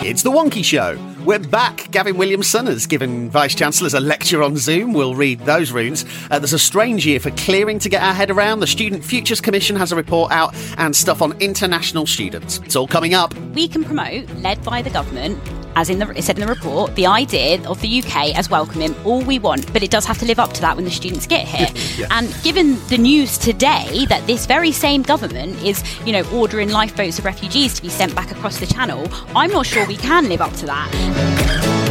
[0.00, 0.98] It's the Wonkhe Show.
[1.24, 1.88] We're back.
[1.92, 4.94] Gavin Williamson has given Vice Chancellors a lecture on Zoom.
[4.94, 6.04] We'll read those runes.
[6.28, 8.60] Uh, there's a strange year for clearing to get our head around.
[8.60, 12.58] The Student Futures Commission has a report out and stuff on international students.
[12.64, 13.32] It's all coming up.
[13.54, 15.38] We can promote, led by the government,
[15.76, 18.94] as in the, it said in the report, the idea of the UK as welcoming
[19.04, 21.26] all we want, but it does have to live up to that when the students
[21.26, 21.68] get here.
[21.96, 22.08] Yeah.
[22.10, 27.18] And given the news today that this very same government is, you know, ordering lifeboats
[27.18, 30.40] of refugees to be sent back across the channel, I'm not sure we can live
[30.40, 31.81] up to that.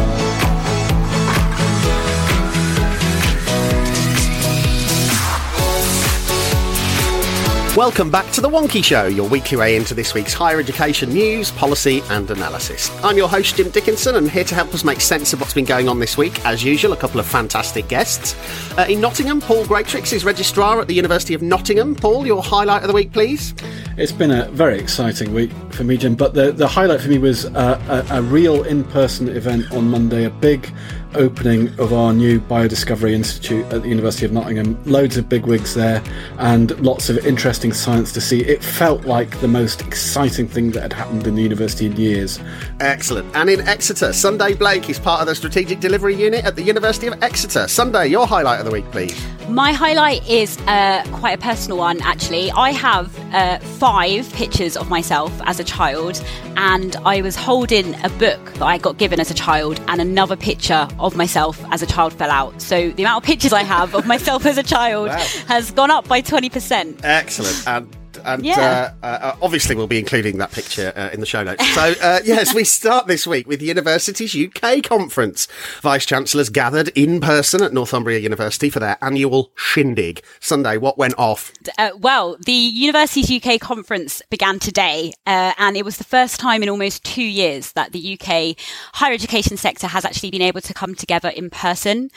[7.77, 11.51] Welcome back to The Wonkhe Show, your weekly way into this week's higher education news,
[11.51, 12.91] policy, and analysis.
[13.01, 15.63] I'm your host, Jim Dickinson, and here to help us make sense of what's been
[15.63, 18.35] going on this week, as usual, a couple of fantastic guests.
[18.77, 21.95] Uh, in Nottingham, Paul Greatrix is registrar at the University of Nottingham.
[21.95, 23.53] Paul, your highlight of the week, please.
[23.97, 26.15] It's been a very exciting week for me, Jim.
[26.15, 29.89] But the, the highlight for me was uh, a, a real in person event on
[29.89, 30.69] Monday, a big
[31.13, 34.81] opening of our new Biodiscovery Institute at the University of Nottingham.
[34.85, 36.01] Loads of bigwigs there
[36.39, 38.43] and lots of interesting science to see.
[38.43, 42.39] It felt like the most exciting thing that had happened in the university in years.
[42.79, 43.35] Excellent.
[43.35, 47.05] And in Exeter, Sunday Blake is part of the Strategic Delivery Unit at the University
[47.05, 47.67] of Exeter.
[47.67, 49.15] Sunday, your highlight of the week, please.
[49.47, 52.49] My highlight is uh, quite a personal one, actually.
[52.51, 56.23] I have uh, five pictures of myself as a child,
[56.57, 60.35] and I was holding a book that I got given as a child, and another
[60.35, 62.61] picture of myself as a child fell out.
[62.61, 65.17] So the amount of pictures I have of myself as a child Wow.
[65.47, 67.01] has gone up by 20%.
[67.03, 67.67] Excellent.
[67.67, 68.93] And and Yeah.
[69.01, 71.67] uh, uh, obviously, we'll be including that picture uh, in the show notes.
[71.73, 75.47] So, uh, yes, we start this week with the Universities UK conference.
[75.81, 80.23] Vice Chancellors gathered in person at Northumbria University for their annual shindig.
[80.39, 81.51] Sunday, what went off?
[81.77, 86.63] Uh, well, the Universities UK conference began today, uh, and it was the first time
[86.63, 88.55] in almost two years that the UK
[88.93, 92.09] higher education sector has actually been able to come together in person.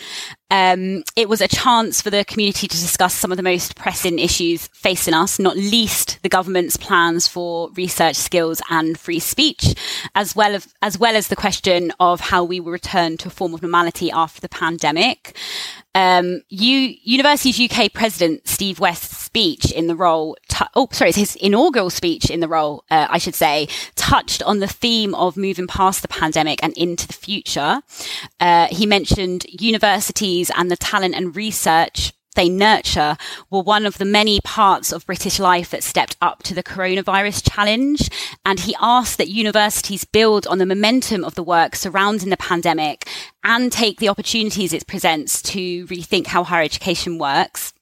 [0.55, 4.21] Um, it was a chance for the community to discuss some of the most pressing
[4.21, 9.75] issues facing us, not least the government's plans for research skills and free speech,
[10.15, 13.33] as well as as well as the question of how we will return to a
[13.33, 15.37] form of normality after the pandemic.
[15.95, 21.19] Um, U- Universities UK President Steve West's speech in the role, tu- oh, sorry, it's
[21.19, 25.37] his inaugural speech in the role, uh, I should say, touched on the theme of
[25.37, 27.81] moving past the pandemic and into the future.
[28.41, 33.17] Uh, he mentioned universities and the talent and research they nurture
[33.51, 37.51] were one of the many parts of British life that stepped up to the coronavirus
[37.53, 38.09] challenge.
[38.45, 43.09] And he asked that universities build on the momentum of the work surrounding the pandemic
[43.43, 47.74] and take the opportunities it presents to rethink how higher education works.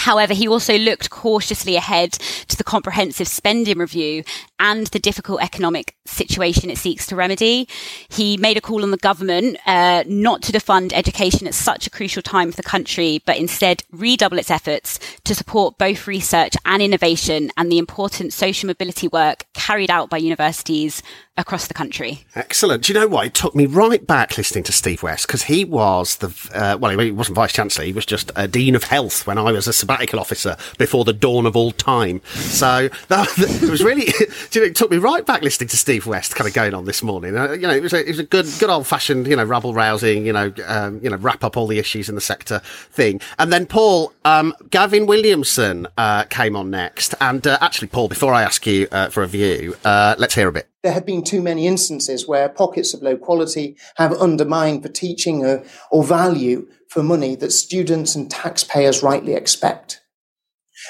[0.00, 4.24] However, he also looked cautiously ahead to the comprehensive spending review
[4.58, 7.68] and the difficult economic situation it seeks to remedy.
[8.08, 11.90] He made a call on the government uh, not to defund education at such a
[11.90, 16.82] crucial time for the country, but instead redouble its efforts to support both research and
[16.82, 21.02] innovation and the important social mobility work carried out by universities
[21.36, 22.24] across the country.
[22.34, 22.84] Excellent.
[22.84, 23.26] Do you know what?
[23.26, 26.96] It took me right back listening to Steve West because he was the, uh, well,
[26.98, 29.72] he wasn't Vice Chancellor, he was just a Dean of Health when I was a
[29.90, 32.20] sabbatical officer before the dawn of all time.
[32.26, 33.28] So that,
[33.62, 34.06] it was really,
[34.52, 36.84] you know, it took me right back listening to Steve West kind of going on
[36.84, 37.36] this morning.
[37.36, 39.44] Uh, you know, it was a, it was a good, good old fashioned, you know,
[39.44, 42.60] rabble rousing, you know, um, you know, wrap up all the issues in the sector
[42.92, 43.20] thing.
[43.38, 47.14] And then Paul, um, Gavin Williamson, uh, came on next.
[47.20, 50.48] And, uh, actually, Paul, before I ask you, uh, for a view, uh, let's hear
[50.48, 50.68] a bit.
[50.82, 55.44] there have been too many instances where pockets of low quality have undermined the teaching
[55.44, 60.00] or, or value for money that students and taxpayers rightly expect.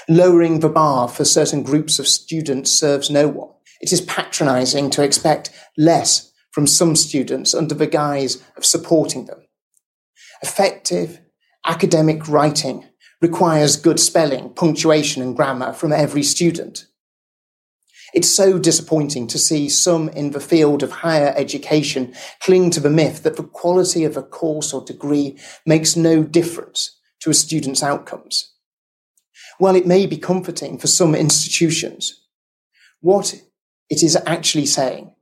[0.09, 3.51] Lowering the bar for certain groups of students serves no one.
[3.81, 9.43] It is patronizing to expect less from some students under the guise of supporting them.
[10.43, 11.21] Effective
[11.67, 12.87] academic writing
[13.21, 16.87] requires good spelling, punctuation and grammar from every student.
[18.15, 22.91] It's so disappointing to see some in the field of higher education cling to the
[22.91, 27.83] myth that the quality of a course or degree makes no difference to a student's
[27.83, 28.53] outcomes.
[29.59, 32.21] While it may be comforting for some institutions,
[33.01, 33.35] What
[33.89, 35.15] it is actually saying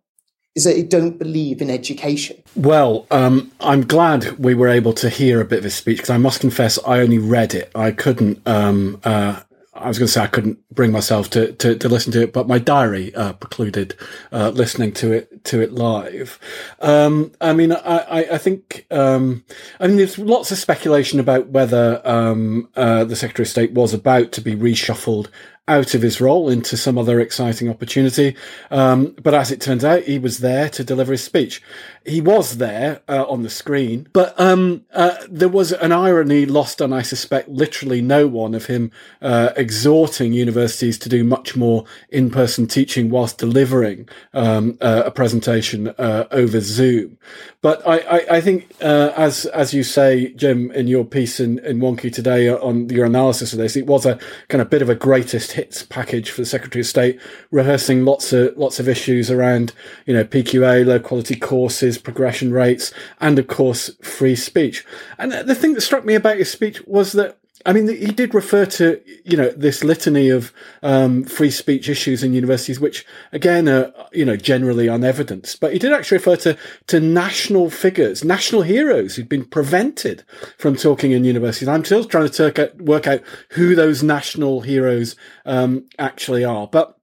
[0.57, 2.43] is that it don't believe in education.
[2.57, 6.11] Well, um, I'm glad we were able to hear a bit of his speech because
[6.11, 7.71] I must confess I only read it.
[7.77, 9.41] I couldn't um, uh,
[9.81, 12.33] I was going to say I couldn't bring myself to, to, to listen to it,
[12.33, 13.95] but my diary uh, precluded
[14.33, 16.39] uh, listening to it to it live.
[16.81, 19.45] Um, I mean, I, I, think um,
[19.81, 23.95] I mean there's lots of speculation about whether um, uh, the Secretary of State was
[23.95, 25.29] about to be reshuffled
[25.69, 28.35] out of his role into some other exciting opportunity.
[28.71, 31.63] Um, but as it turns out, he was there to deliver his speech.
[32.05, 36.81] He was there uh, on the screen, but um, uh, there was an irony lost
[36.81, 41.85] on, I suspect, literally no one of him uh, exhorting universities to do much more
[42.09, 47.19] in-person teaching whilst delivering um, uh, a presentation uh, over Zoom.
[47.61, 51.59] But I, I, I think, uh, as as you say, Jim, in your piece in,
[51.61, 54.17] in Wonkhe today on your analysis of this, it was a
[54.49, 57.21] kind of bit of a greatest hits package for the Secretary of State,
[57.51, 59.73] rehearsing lots of lots of issues around,
[60.07, 64.87] you know, PQA, low quality courses, progression rates, and of course free speech.
[65.19, 68.35] And the thing that struck me about his speech was that I mean, he did
[68.35, 70.53] refer to, you know, this litany of
[70.83, 75.61] um, free speech issues in universities, which again are, you know, generally unevidenced.
[75.61, 80.23] But he did actually refer to, to national figures, national heroes who'd been prevented
[80.57, 81.69] from talking in universities.
[81.69, 86.69] I'm still trying to work out who those national heroes um, actually are.
[86.69, 86.99] But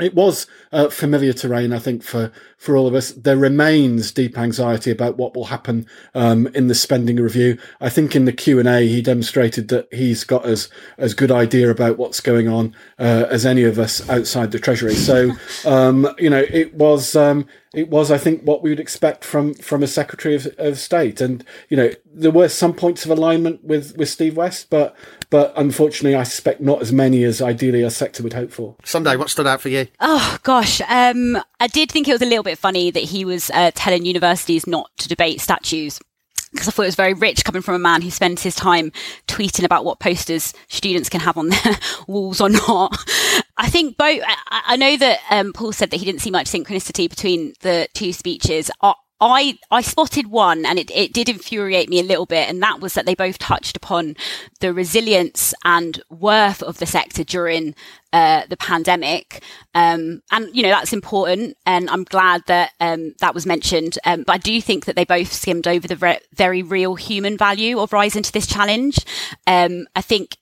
[0.00, 2.32] it was uh, familiar terrain, I think, for,
[2.64, 3.10] for all of us.
[3.12, 7.58] There remains deep anxiety about what will happen um, in the spending review.
[7.80, 11.30] I think in the Q and A, he demonstrated that he's got as as good
[11.30, 14.94] idea about what's going on uh, as any of us outside the Treasury.
[14.94, 15.32] So,
[15.66, 19.54] um, you know, it was um, it was, I think, what we would expect from
[19.54, 21.20] from a Secretary of, of State.
[21.20, 24.96] And you know, there were some points of alignment with with Steve West, but
[25.30, 28.76] but unfortunately, I suspect not as many as ideally a sector would hope for.
[28.84, 29.88] Sunday, what stood out for you?
[30.00, 33.50] Oh gosh, um, I did think it was a little bit funny that he was
[33.50, 36.00] uh, telling universities not to debate statues
[36.54, 38.92] because I thought it was very rich coming from a man who spends his time
[39.26, 42.96] tweeting about what posters students can have on their walls or not.
[43.56, 44.20] I think both.
[44.24, 47.88] I, I know that um, Paul said that he didn't see much synchronicity between the
[47.92, 48.70] two speeches.
[48.80, 48.94] I,
[49.26, 52.48] I, I spotted one and it, it did infuriate me a little bit.
[52.48, 54.16] And that was that they both touched upon
[54.60, 57.74] the resilience and worth of the sector during
[58.12, 59.42] uh, the pandemic.
[59.74, 61.56] Um, and, you know, that's important.
[61.66, 63.98] And I'm glad that um, that was mentioned.
[64.04, 67.36] Um, but I do think that they both skimmed over the re- very real human
[67.36, 68.98] value of rising to this challenge.
[69.46, 70.36] Um, I think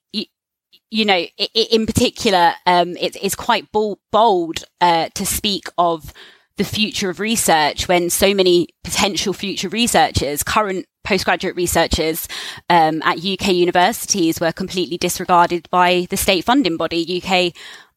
[0.92, 1.24] you know,
[1.54, 6.12] in particular, um, it, it's quite bold, bold uh, to speak of
[6.56, 12.28] the future of research when so many potential future researchers, current postgraduate researchers
[12.70, 17.54] um, at UK universities were completely disregarded by the state funding body, UK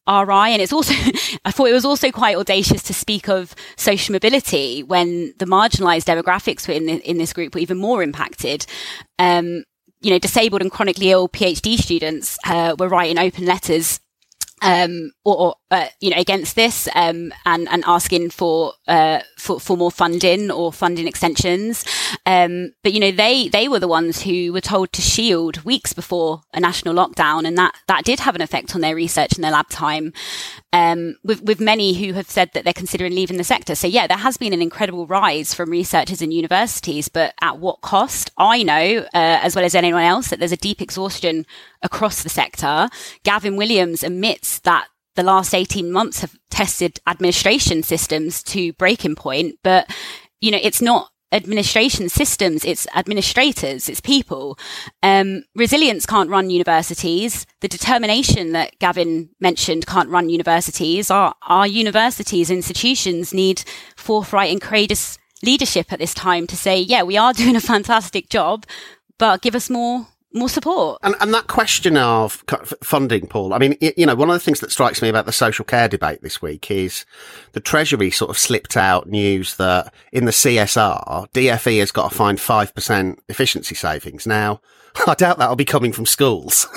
[0.07, 0.53] RI.
[0.53, 0.93] And it's also,
[1.45, 6.05] I thought it was also quite audacious to speak of social mobility when the marginalized
[6.05, 8.65] demographics in, the, in this group were even more impacted.
[9.19, 9.63] Um,
[10.01, 13.99] you know, disabled and chronically ill PhD students uh, were writing open letters
[14.61, 19.59] um, or, or uh, you know, against this um, and and asking for uh, for
[19.59, 21.83] for more funding or funding extensions.
[22.25, 25.91] Um, but you know, they they were the ones who were told to shield weeks
[25.93, 29.43] before a national lockdown, and that that did have an effect on their research and
[29.43, 30.13] their lab time.
[30.71, 33.75] Um, with with many who have said that they're considering leaving the sector.
[33.75, 37.81] So yeah, there has been an incredible rise from researchers in universities, but at what
[37.81, 38.31] cost?
[38.37, 41.45] I know, uh, as well as anyone else, that there's a deep exhaustion
[41.85, 42.89] across the sector.
[43.23, 49.59] Gavin Williams admits that the last 18 months have tested administration systems to breaking point,
[49.63, 49.89] but
[50.41, 54.57] you know, it's not administration systems, it's administrators, it's people.
[55.03, 57.45] Um, resilience can't run universities.
[57.61, 61.11] The determination that Gavin mentioned can't run universities.
[61.11, 63.63] Our, our universities, institutions need
[63.95, 68.29] forthright and courageous leadership at this time to say, yeah, we are doing a fantastic
[68.29, 68.65] job,
[69.17, 70.99] but give us more more support.
[71.01, 72.43] And, and that question of
[72.83, 75.31] funding, Paul, I mean, you know, one of the things that strikes me about the
[75.31, 77.05] social care debate this week is
[77.53, 82.15] the Treasury sort of slipped out news that in the CSR, DFE has got to
[82.15, 84.27] find 5% efficiency savings.
[84.27, 84.61] Now,
[85.07, 86.67] I doubt that'll be coming from schools.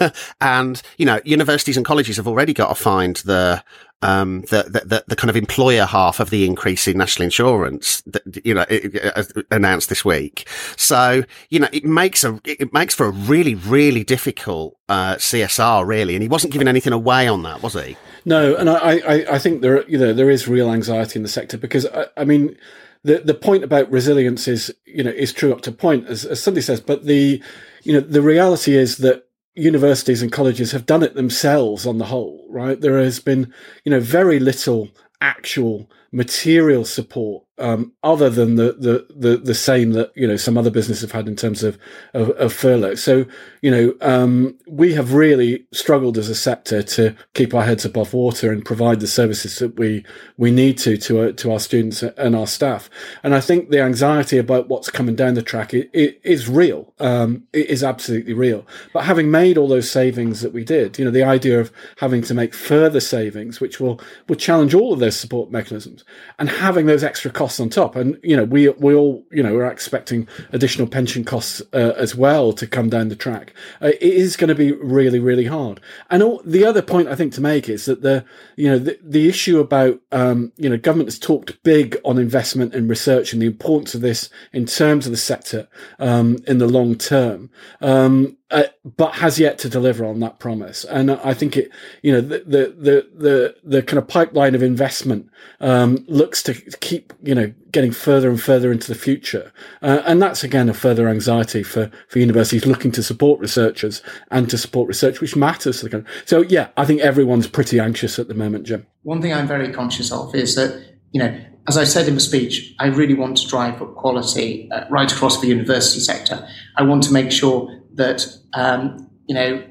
[0.40, 3.62] and, you know, universities and colleges have already got to find the,
[4.02, 8.22] um, the, the, the, kind of employer half of the increase in national insurance that,
[8.44, 10.48] you know, it, it, announced this week.
[10.76, 15.86] So, you know, it makes a, it makes for a really, really difficult, uh, CSR
[15.86, 16.14] really.
[16.14, 17.96] And he wasn't giving anything away on that, was he?
[18.24, 18.56] No.
[18.56, 21.58] And I, I, I think there, you know, there is real anxiety in the sector
[21.58, 22.56] because I, I mean,
[23.02, 26.42] the, the point about resilience is, you know, is true up to point, as, as
[26.42, 27.42] Sunday says, but the,
[27.82, 32.06] you know, the reality is that universities and colleges have done it themselves on the
[32.06, 32.80] whole, right?
[32.80, 33.52] There has been,
[33.84, 34.88] you know, very little
[35.20, 40.56] actual material support um, other than the, the, the the same that you know some
[40.56, 41.78] other businesses have had in terms of
[42.14, 42.94] of, of furlough.
[42.94, 43.26] So
[43.60, 48.14] you know um, we have really struggled as a sector to keep our heads above
[48.14, 50.04] water and provide the services that we
[50.38, 52.88] we need to to uh, to our students and our staff.
[53.22, 56.94] And I think the anxiety about what's coming down the track it, it is real.
[56.98, 58.66] Um, it is absolutely real.
[58.92, 62.22] But having made all those savings that we did, you know, the idea of having
[62.22, 66.04] to make further savings, which will will challenge all of those support mechanisms,
[66.38, 67.96] and having those extra costs costs on top.
[67.96, 72.14] And, you know, we, we all, you know, we're expecting additional pension costs uh, as
[72.14, 73.52] well to come down the track.
[73.82, 75.80] Uh, it is going to be really, really hard.
[76.10, 78.98] And all, the other point I think to make is that the, you know, the,
[79.02, 83.42] the issue about, um, you know, government has talked big on investment and research and
[83.42, 85.66] the importance of this in terms of the sector,
[85.98, 87.50] um, in the long term.
[87.80, 88.64] Um, uh,
[88.96, 90.84] but has yet to deliver on that promise.
[90.84, 91.70] And I think it,
[92.02, 95.30] you know, the the the the, the kind of pipeline of investment
[95.60, 99.52] um, looks to keep, you know, getting further and further into the future,
[99.82, 104.50] uh, and that's again a further anxiety for for universities looking to support researchers and
[104.50, 106.12] to support research which matters to the country.
[106.24, 108.86] So yeah, I think everyone's pretty anxious at the moment, Jim.
[109.02, 111.38] One thing I'm very conscious of is that you know
[111.68, 115.12] as I said in the speech, I really want to drive up quality uh, right
[115.12, 116.48] across the university sector.
[116.76, 119.64] I want to make sure that um, you know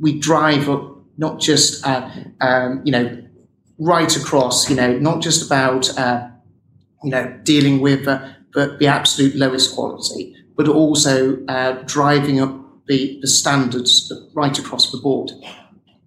[0.00, 2.08] we drive up not just uh,
[2.40, 3.22] um, you know
[3.78, 6.28] right across you know not just about uh,
[7.02, 12.58] you know dealing with uh, the, the absolute lowest quality, but also uh, driving up
[12.86, 15.30] the, the standards right across the board.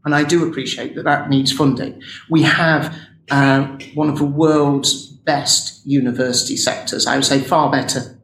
[0.04, 2.02] And I do appreciate that that needs funding.
[2.30, 2.96] We have
[3.32, 7.08] uh, one of the world's best university sectors.
[7.08, 8.15] I would say far better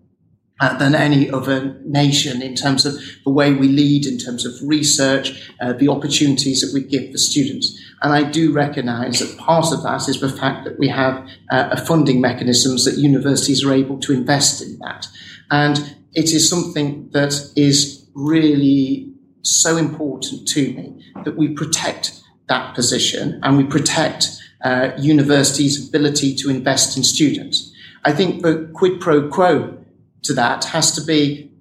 [0.62, 2.94] uh, than any other nation in terms of
[3.26, 7.18] the way we lead, in terms of research, uh, the opportunities that we give the
[7.18, 7.78] students.
[8.04, 11.76] And I do recognise that part of that is the fact that we have uh,
[11.86, 15.08] funding mechanisms that universities are able to invest in that.
[15.50, 22.76] And it is something that is really so important to me that we protect that
[22.76, 24.30] position and we protect
[24.64, 27.74] uh, universities' ability to invest in students.
[28.04, 29.81] I think the quid pro quo
[30.24, 31.52] to that has to be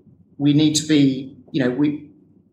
[0.40, 2.08] we need to be, you know, we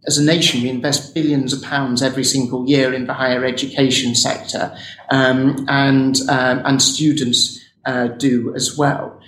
[0.05, 4.15] as a nation, we invest billions of pounds every single year in the higher education
[4.15, 4.77] sector,
[5.09, 9.19] um, and um, and students uh, do as well.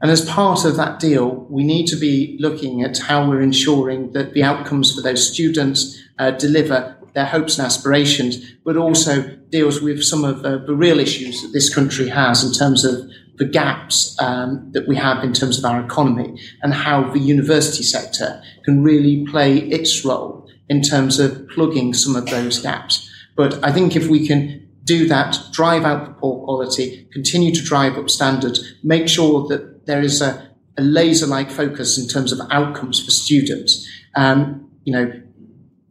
[0.00, 4.12] And as part of that deal, we need to be looking at how we're ensuring
[4.12, 9.80] that the outcomes for those students uh, deliver their hopes and aspirations, but also deals
[9.80, 13.08] with some of uh, the real issues that this country has in terms of
[13.42, 17.82] the gaps um, that we have in terms of our economy and how the university
[17.82, 23.10] sector can really play its role in terms of plugging some of those gaps.
[23.34, 27.62] But I think if we can do that, drive out the poor quality, continue to
[27.62, 32.38] drive up standards, make sure that there is a, a laser-like focus in terms of
[32.52, 35.20] outcomes for students, um, you know,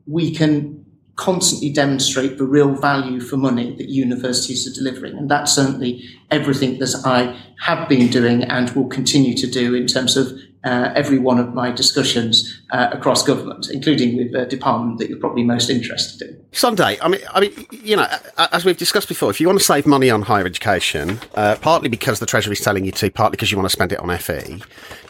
[0.08, 0.81] we can
[1.22, 5.16] constantly demonstrate the real value for money that universities are delivering.
[5.16, 9.86] And that's certainly everything that I have been doing and will continue to do in
[9.86, 10.32] terms of
[10.64, 15.20] uh, every one of my discussions uh, across government, including with the department that you're
[15.20, 16.44] probably most interested in.
[16.54, 18.08] Sunday, I mean, I mean, you know,
[18.52, 21.90] as we've discussed before, if you want to save money on higher education, uh, partly
[21.90, 24.16] because the Treasury is telling you to, partly because you want to spend it on
[24.18, 24.64] FE,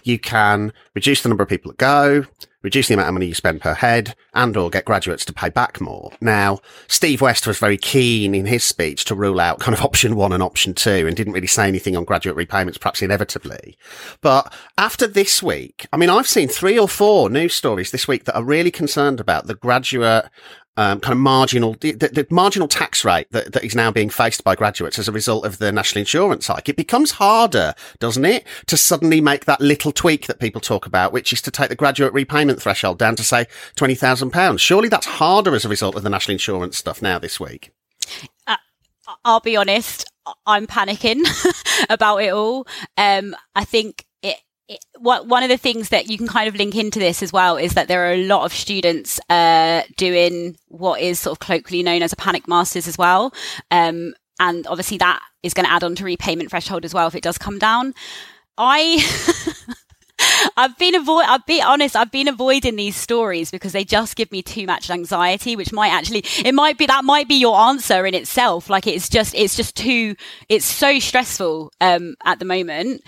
[0.04, 2.26] you can reduce the number of people that go,
[2.62, 5.50] reduce the amount of money you spend per head and or get graduates to pay
[5.50, 6.12] back more.
[6.22, 10.16] Now, Steve West was very keen in his speech to rule out kind of option
[10.16, 13.78] one and option two and didn't really say anything on graduate repayments, perhaps inevitably.
[14.22, 18.26] But after this week, I mean, I've seen three or four news stories this week
[18.26, 20.26] that are really concerned about the graduate
[20.78, 24.44] um, kind of marginal, the, the, marginal tax rate that, that is now being faced
[24.44, 26.70] by graduates as a result of the national insurance hike.
[26.70, 31.12] It becomes harder, doesn't it, to suddenly make that little tweak that people talk about,
[31.12, 34.60] which is to take the graduate repayment threshold down to say £20,000.
[34.60, 37.72] Surely that's harder as a result of the national insurance stuff now this week.
[38.48, 38.56] Uh,
[39.26, 40.10] I'll be honest,
[40.46, 41.22] I'm panicking
[41.90, 42.66] about it all.
[42.98, 44.06] Um, I think
[45.00, 47.58] what, one of the things that you can kind of link into this as well
[47.58, 51.84] is that there are a lot of students uh, doing what is sort of colloquially
[51.84, 53.34] known as a panic masters as well.
[53.70, 57.16] Um, and obviously that is going to add on to repayment threshold as well if
[57.16, 57.94] it does come down.
[58.58, 59.04] I
[60.58, 61.26] I've been avoid.
[61.28, 61.96] I'll be honest.
[61.96, 65.90] I've been avoiding these stories because they just give me too much anxiety, which might
[65.90, 68.70] actually, it might be that might be your answer in itself.
[68.70, 70.16] Like it's just, it's just too,
[70.50, 73.02] it's so stressful um, at the moment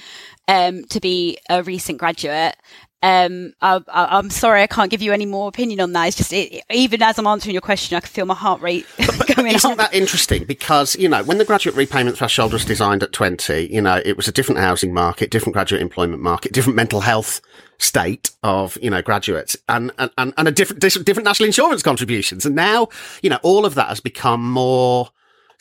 [0.48, 2.56] um, to be a recent graduate.
[3.02, 6.08] um, I, am sorry, I can't give you any more opinion on that.
[6.08, 8.86] It's just it, even as I'm answering your question, I can feel my heart rate
[8.98, 9.78] but, but isn't up.
[9.78, 10.46] that interesting?
[10.46, 14.18] Because you know, when the graduate repayment threshold was designed at 20, you know, it
[14.18, 17.42] was a different housing market, different graduate employment market, different mental health
[17.78, 22.46] state of you know graduates, and and and a different different national insurance contributions.
[22.46, 22.88] And now,
[23.22, 25.10] you know, all of that has become more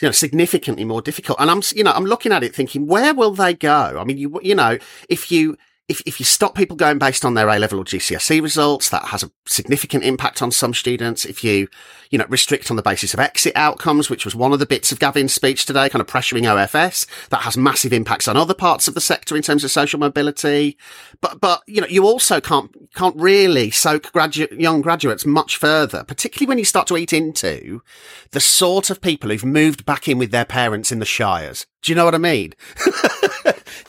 [0.02, 1.40] you know, significantly more difficult.
[1.40, 3.96] And I'm, you know, I'm looking at it thinking, where will they go?
[3.98, 4.78] I mean, you, you know,
[5.08, 5.56] if you,
[5.88, 9.06] if, if you stop people going based on their A level or GCSE results, that
[9.06, 11.24] has a significant impact on some students.
[11.24, 11.66] If you,
[12.10, 14.92] you know, restrict on the basis of exit outcomes, which was one of the bits
[14.92, 18.86] of Gavin's speech today, kind of pressuring OFS, that has massive impacts on other parts
[18.86, 20.78] of the sector in terms of social mobility.
[21.20, 26.04] But, but, you know, you also can't, can't really soak graduate, young graduates much further,
[26.04, 27.82] particularly when you start to eat into
[28.30, 31.66] the sort of people who've moved back in with their parents in the Shires.
[31.82, 32.54] Do you know what I mean?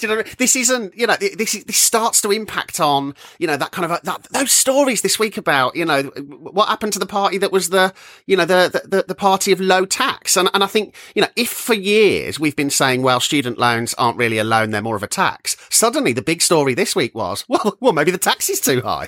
[0.03, 3.71] You know, this isn't, you know, this this starts to impact on, you know, that
[3.71, 7.37] kind of that, those stories this week about, you know, what happened to the party
[7.37, 7.93] that was the,
[8.27, 11.29] you know, the the, the party of low tax, and and I think, you know,
[11.35, 14.95] if for years we've been saying, well, student loans aren't really a loan, they're more
[14.95, 15.55] of a tax.
[15.69, 19.07] Suddenly, the big story this week was, well, well, maybe the tax is too high.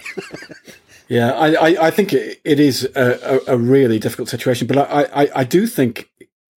[1.08, 4.78] yeah, I, I, I think it, it is a, a, a really difficult situation, but
[4.78, 6.10] I, I, I do think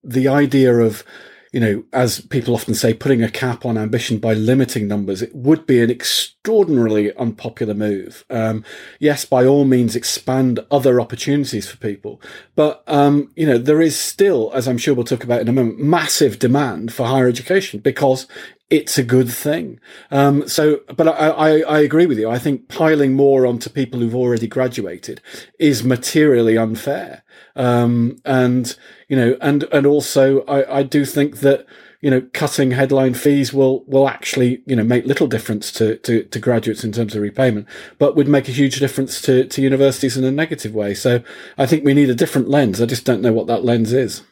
[0.04, 1.04] the idea of
[1.52, 5.34] you know, as people often say, putting a cap on ambition by limiting numbers, it
[5.34, 8.24] would be an extraordinarily unpopular move.
[8.28, 8.64] Um,
[8.98, 12.20] yes, by all means, expand other opportunities for people.
[12.54, 15.52] But, um, you know, there is still, as I'm sure we'll talk about in a
[15.52, 18.26] moment, massive demand for higher education because
[18.70, 19.80] it's a good thing.
[20.10, 22.28] Um, so, but I, I, I, agree with you.
[22.28, 25.22] I think piling more onto people who've already graduated
[25.58, 27.22] is materially unfair.
[27.58, 28.74] Um, and,
[29.08, 31.66] you know, and, and also I, I do think that,
[32.00, 36.22] you know, cutting headline fees will, will actually, you know, make little difference to, to,
[36.22, 37.66] to graduates in terms of repayment,
[37.98, 40.94] but would make a huge difference to, to universities in a negative way.
[40.94, 41.20] So
[41.58, 42.80] I think we need a different lens.
[42.80, 44.22] I just don't know what that lens is.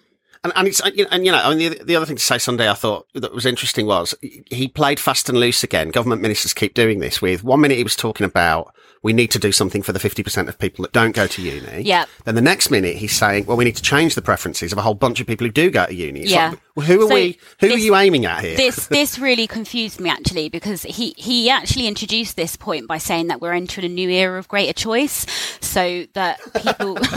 [0.45, 2.71] And, and it's and you know, I mean, the, the other thing to say Sunday
[2.71, 5.90] I thought that was interesting was he played fast and loose again.
[5.90, 7.20] Government ministers keep doing this.
[7.20, 10.49] With one minute he was talking about we need to do something for the 50%
[10.49, 11.83] of people that don't go to uni.
[11.83, 12.07] Yeah.
[12.25, 14.83] Then the next minute he's saying, well, we need to change the preferences of a
[14.83, 16.22] whole bunch of people who do go to uni.
[16.22, 16.51] It's yeah.
[16.51, 17.39] Like, well, who are so we?
[17.61, 18.57] Who this, are you aiming at here?
[18.57, 23.29] This this really confused me actually because he he actually introduced this point by saying
[23.29, 25.27] that we're entering a new era of greater choice,
[25.61, 26.99] so that people.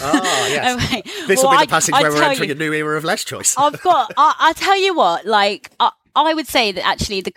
[0.00, 0.84] Ah, oh yes.
[0.84, 1.02] okay.
[1.26, 3.02] This well, will be the passage I where we're entering you, a new era of
[3.02, 3.56] less choice.
[3.58, 4.12] I've got.
[4.16, 5.70] I, I tell you what, like.
[5.80, 7.32] I, I would say that actually the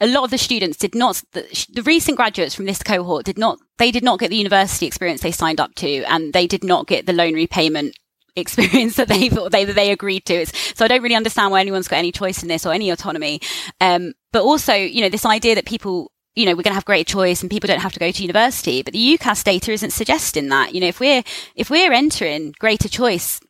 [0.00, 3.38] a lot of the students did not the, the, recent graduates from this cohort did
[3.38, 6.62] not they did not get the university experience they signed up to and they did
[6.62, 7.96] not get the loan repayment
[8.36, 11.88] experience that they they they agreed to it's, so i don't really understand why anyone's
[11.88, 13.40] got any choice in this or any autonomy
[13.80, 16.84] um, but also you know this idea that people you know, we're going to have
[16.84, 18.82] greater choice and people don't have to go to university.
[18.82, 20.74] But the UCAS data isn't suggesting that.
[20.74, 23.40] You know, if we're, if we're entering greater choice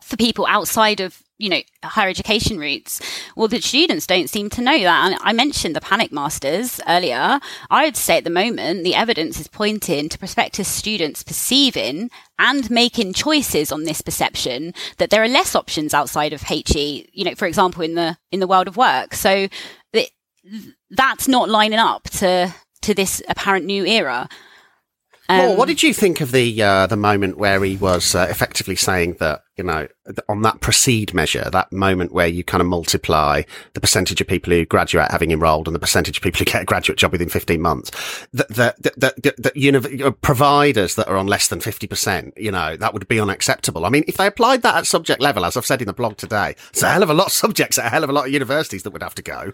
[0.00, 3.00] for people outside of you know higher education routes
[3.36, 5.06] well the students don't seem to know that.
[5.06, 7.40] And i mentioned the panic masters earlier.
[7.70, 12.70] I would say at the moment the evidence is pointing to prospective students perceiving and
[12.70, 17.34] making choices on this perception that there are less options outside of he you know
[17.34, 19.14] for example in the in the world of work.
[19.14, 19.48] So
[20.90, 24.28] that's not lining up to to this apparent new era
[25.30, 28.26] um, well, what did you think of the uh, the moment where he was uh,
[28.30, 29.86] effectively saying that you know
[30.26, 33.42] on that proceed measure, that moment where you kind of multiply
[33.74, 36.62] the percentage of people who graduate having enrolled and the percentage of people who get
[36.62, 37.90] a graduate job within fifteen months,
[38.32, 42.94] that that that, that, providers that are on less than fifty percent, you know, that
[42.94, 43.84] would be unacceptable.
[43.84, 46.16] I mean, if they applied that at subject level, as I've said in the blog
[46.16, 48.26] today, it's a hell of a lot of subjects at a hell of a lot
[48.26, 49.52] of universities that would have to go.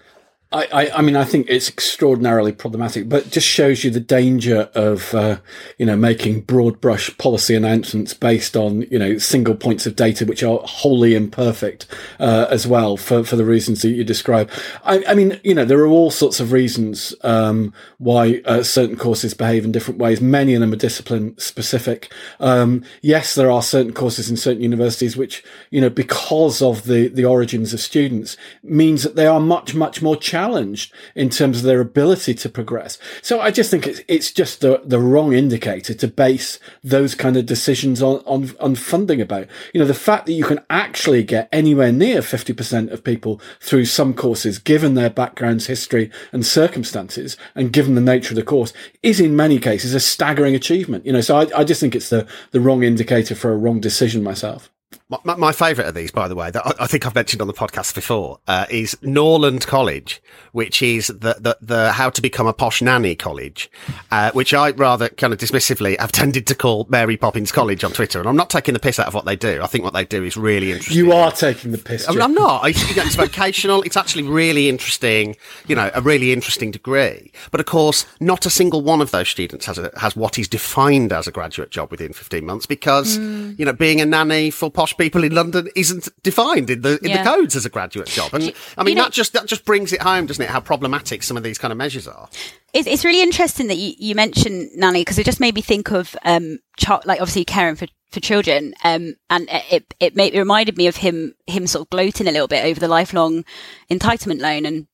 [0.54, 4.70] I, I, I, mean, I think it's extraordinarily problematic, but just shows you the danger
[4.74, 5.38] of, uh,
[5.78, 10.24] you know, making broad brush policy announcements based on, you know, single points of data,
[10.24, 11.88] which are wholly imperfect,
[12.20, 14.48] uh, as well for, for the reasons that you describe.
[14.84, 18.96] I, I mean, you know, there are all sorts of reasons, um, why uh, certain
[18.96, 20.20] courses behave in different ways.
[20.20, 22.12] Many of them are discipline specific.
[22.38, 27.08] Um, yes, there are certain courses in certain universities which, you know, because of the,
[27.08, 31.58] the origins of students means that they are much, much more challenging challenged in terms
[31.58, 32.98] of their ability to progress.
[33.22, 37.36] So I just think it's, it's just the, the wrong indicator to base those kind
[37.36, 39.46] of decisions on, on, on funding about.
[39.72, 43.86] You know, the fact that you can actually get anywhere near 50% of people through
[43.86, 48.74] some courses, given their backgrounds, history and circumstances, and given the nature of the course
[49.02, 51.06] is in many cases a staggering achievement.
[51.06, 53.80] You know, so I, I just think it's the, the wrong indicator for a wrong
[53.80, 54.70] decision myself.
[55.10, 57.46] My, my favourite of these, by the way, that I, I, think I've mentioned on
[57.46, 62.46] the podcast before, uh, is Norland College, which is the, the, the how to become
[62.46, 63.70] a posh nanny college,
[64.10, 67.92] uh, which I rather kind of dismissively have tended to call Mary Poppins College on
[67.92, 68.18] Twitter.
[68.18, 69.60] And I'm not taking the piss out of what they do.
[69.62, 70.96] I think what they do is really interesting.
[70.96, 72.08] You are taking the piss.
[72.08, 72.62] I mean, I'm not.
[72.64, 73.82] it's vocational.
[73.82, 75.36] It's actually really interesting.
[75.66, 77.30] You know, a really interesting degree.
[77.50, 80.48] But of course, not a single one of those students has a, has what is
[80.48, 83.58] defined as a graduate job within 15 months because, mm.
[83.58, 87.10] you know, being a nanny for posh people in London isn't defined in the in
[87.10, 87.22] yeah.
[87.22, 88.32] the codes as a graduate job.
[88.32, 90.50] And I mean, you know, that just that just brings it home, doesn't it?
[90.50, 92.28] How problematic some of these kind of measures are.
[92.72, 95.92] It's, it's really interesting that you, you mentioned nanny because it just made me think
[95.92, 96.58] of um,
[97.04, 98.74] like obviously caring for for children.
[98.84, 102.32] Um, and it, it, made, it reminded me of him, him sort of gloating a
[102.32, 103.44] little bit over the lifelong
[103.90, 104.86] entitlement loan and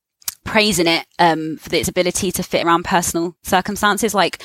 [0.43, 4.39] praising it, um, for its ability to fit around personal circumstances like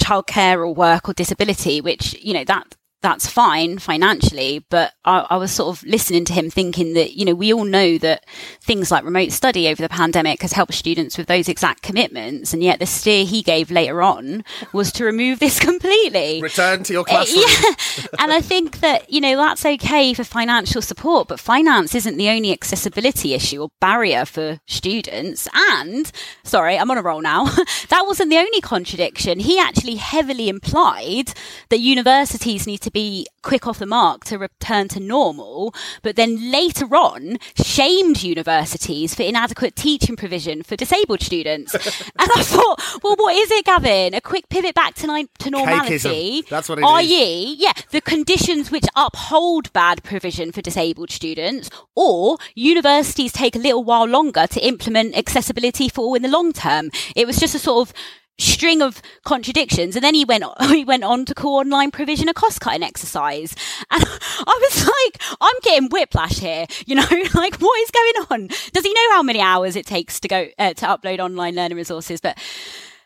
[0.00, 5.36] childcare or work or disability, which, you know, that, that's fine financially, but I, I,
[5.36, 8.24] was sort of listening to him thinking that, you know, we all know that
[8.60, 12.54] things like remote study over the pandemic has helped students with those exact commitments.
[12.54, 16.40] And yet the steer he gave later on was to remove this completely.
[16.40, 17.44] Return to your eh, classroom.
[17.44, 18.06] yeah.
[18.20, 22.28] and I think that, you know, that's okay for financial support, but finance isn't the
[22.28, 25.48] only accessibility issue or barrier for students.
[25.52, 26.10] And,
[26.44, 27.46] sorry, I'm on a roll now.
[27.88, 29.40] that wasn't the only contradiction.
[29.40, 31.32] He actually heavily implied
[31.68, 36.50] that universities need to be quick off the mark to return to normal, but then
[36.50, 41.74] later on shamed universities for inadequate teaching provision for disabled students.
[42.18, 44.14] and I thought, well, what is it, Gavin?
[44.14, 46.42] A quick pivot back to, ni- to normality.
[46.42, 46.48] Cakeism.
[46.48, 47.08] That's what it Are is.
[47.08, 53.58] ye, yeah, the conditions which uphold bad provision for disabled students, or universities take a
[53.58, 56.90] little while longer to implement accessibility for all in the long term.
[57.16, 57.94] It was just a sort of
[58.38, 62.34] string of contradictions and then he went he went on to call online provision a
[62.34, 63.54] cost cutting exercise.
[63.90, 64.04] And
[64.46, 68.46] i was like i'm getting whiplash here you know like what is going on?
[68.72, 71.76] Does he know how many hours it takes to go uh, to upload online learning
[71.76, 72.20] resources?
[72.20, 72.38] But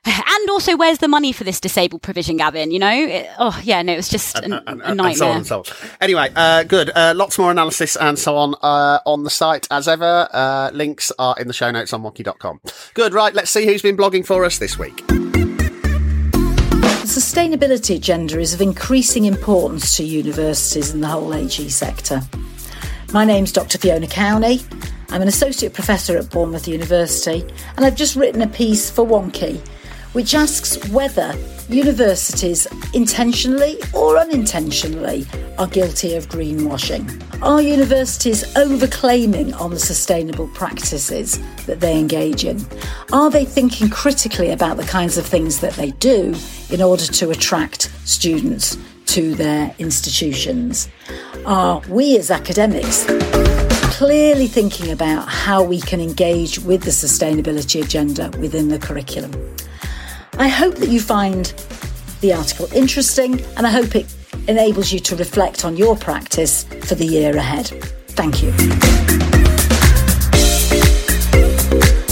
[0.06, 2.70] and also, where's the money for this disabled provision, Gavin?
[2.70, 5.06] You know, it, oh yeah, no, it was just and, a, and, a nightmare.
[5.08, 5.64] And so on and so on.
[6.00, 6.90] Anyway, uh, good.
[6.94, 10.28] Uh, lots more analysis and so on uh, on the site as ever.
[10.32, 12.60] Uh, links are in the show notes on wonkhe.com.
[12.94, 13.14] Good.
[13.14, 13.34] Right.
[13.34, 15.04] Let's see who's been blogging for us this week.
[15.06, 22.20] The sustainability agenda is of increasing importance to universities and the whole HE sector.
[23.12, 23.78] My name's Dr.
[23.78, 24.64] Fiona Cownie.
[25.10, 27.44] I'm an associate professor at Bournemouth University,
[27.76, 29.60] and I've just written a piece for Wonkhe
[30.16, 31.34] which asks whether
[31.68, 35.26] universities intentionally or unintentionally
[35.58, 37.04] are guilty of greenwashing.
[37.42, 42.64] Are universities overclaiming on the sustainable practices that they engage in?
[43.12, 46.34] Are they thinking critically about the kinds of things that they do
[46.70, 50.88] in order to attract students to their institutions?
[51.44, 53.04] Are we as academics
[53.98, 59.30] clearly thinking about how we can engage with the sustainability agenda within the curriculum?
[60.38, 61.46] I hope that you find
[62.20, 64.14] the article interesting and I hope it
[64.48, 67.68] enables you to reflect on your practice for the year ahead.
[68.08, 68.52] Thank you.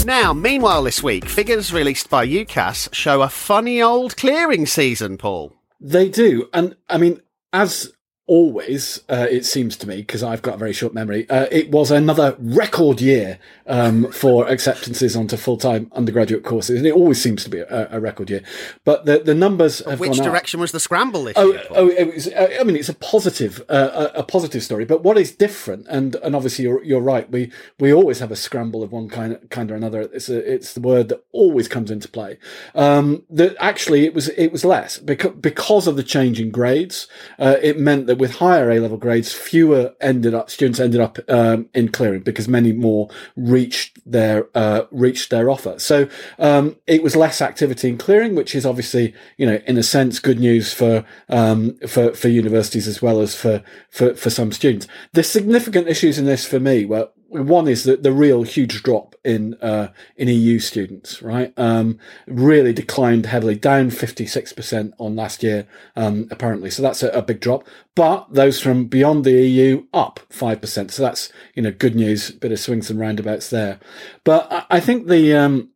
[0.05, 5.53] Now, meanwhile, this week, figures released by UCAS show a funny old clearing season, Paul.
[5.79, 6.49] They do.
[6.51, 7.21] And I mean,
[7.53, 7.91] as
[8.27, 11.69] always, uh, it seems to me, because I've got a very short memory, uh, it
[11.69, 17.43] was another record year um, for acceptances onto full-time undergraduate courses, and it always seems
[17.43, 18.41] to be a, a record year.
[18.83, 20.61] But the the numbers have Which direction up.
[20.61, 21.63] was the scramble this oh, year?
[21.71, 24.85] Oh, it was, uh, I mean, it's a positive, uh, a, a, positive story.
[24.85, 27.29] But what is different, and and obviously you're you're right.
[27.29, 30.01] We we always have a scramble of one kind kind or another.
[30.01, 32.37] It's a, it's the word that always comes into play.
[32.73, 37.07] Um, that actually it was it was less because because of the change in grades.
[37.39, 41.01] Uh, it meant that that with higher A level grades, fewer ended up students ended
[41.01, 45.77] up um, in clearing because many more reached their uh, reached their offer.
[45.79, 46.07] So
[46.39, 50.19] um, it was less activity in clearing, which is obviously you know in a sense
[50.19, 54.87] good news for um, for for universities as well as for for for some students.
[55.13, 57.09] The significant issues in this for me were
[57.43, 61.53] one is the, the real huge drop in uh, in EU students, right?
[61.57, 66.69] Um, really declined heavily, down fifty six percent on last year, um, apparently.
[66.69, 67.67] So that's a, a, big drop.
[67.95, 70.91] But those from beyond the EU up five percent.
[70.91, 72.31] So that's you know good news.
[72.31, 73.79] Bit of swings and roundabouts there.
[74.23, 75.69] But I, I think the um,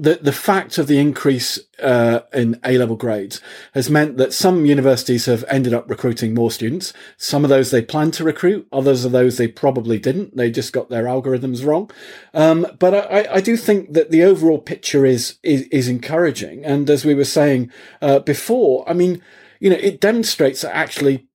[0.00, 3.40] the the fact of the increase uh, in A level grades
[3.74, 6.94] has meant that some universities have ended up recruiting more students.
[7.18, 10.36] Some of those they planned to recruit, others of those they probably didn't.
[10.36, 11.90] They just got their algorithms wrong.
[12.32, 16.64] Um, but I, I, do think that the overall picture is is, is encouraging.
[16.64, 19.22] And as we were saying uh, before, I mean,
[19.58, 21.28] you know, it demonstrates that actually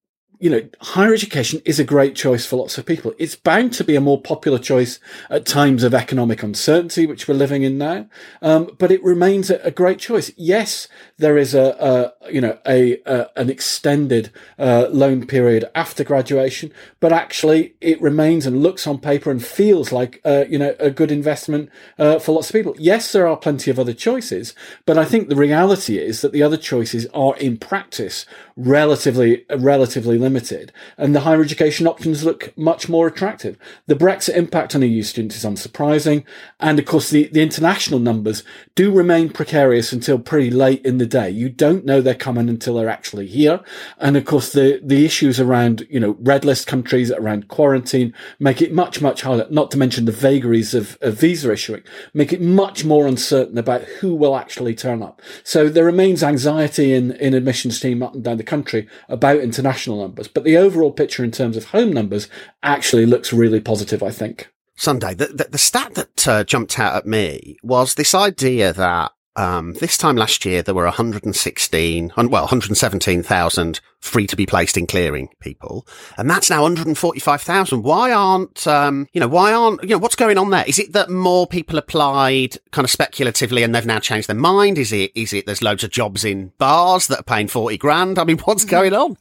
[0.45, 3.15] you know, higher education is a great choice for lots of people.
[3.17, 7.33] It's bound to be a more popular choice at times of economic uncertainty, which we're
[7.33, 8.05] living in now.
[8.43, 10.31] Um, but it remains a, a, great choice.
[10.37, 14.29] Yes, there is a, a you know, a, a an extended
[14.59, 19.91] uh, loan period after graduation, but actually it remains and looks on paper and feels
[19.91, 22.75] like, uh, you know, a good investment uh, for lots of people.
[22.77, 24.53] Yes, there are plenty of other choices,
[24.85, 28.27] but I think the reality is that the other choices are in practice
[28.57, 33.57] relatively relatively limited, and the higher education options look much more attractive.
[33.87, 36.23] The Brexit impact on EU students is unsurprising,
[36.59, 41.05] and of course the, the international numbers do remain precarious until pretty late in the
[41.05, 41.29] day.
[41.29, 43.59] You don't know they're coming until they're actually here,
[43.99, 48.61] and of course the the issues around you know red list countries around quarantine make
[48.61, 49.47] it much much harder.
[49.49, 53.81] Not to mention the vagaries of, of visa issuing make it much more uncertain about
[53.83, 55.21] who will actually turn up.
[55.43, 60.01] So there remains anxiety in in admissions team up and down the country about international
[60.01, 62.27] numbers, but the overall picture in terms of home numbers
[62.63, 64.51] actually looks really positive, I think.
[64.75, 69.11] Sunday, the, the, the stat that uh, jumped out at me was this idea that
[69.35, 74.87] um, this time last year, there were 116, well, 117,000 free to be placed in
[74.87, 75.85] clearing people.
[76.17, 77.83] And that's now 145,000.
[77.83, 80.63] Why aren't, um, you know, why aren't, you know, what's going on there?
[80.67, 84.77] Is it that more people applied kind of speculatively and they've now changed their mind?
[84.77, 88.19] Is it, is it there's loads of jobs in bars that are paying 40 grand?
[88.19, 88.71] I mean, what's mm-hmm.
[88.71, 89.17] going on?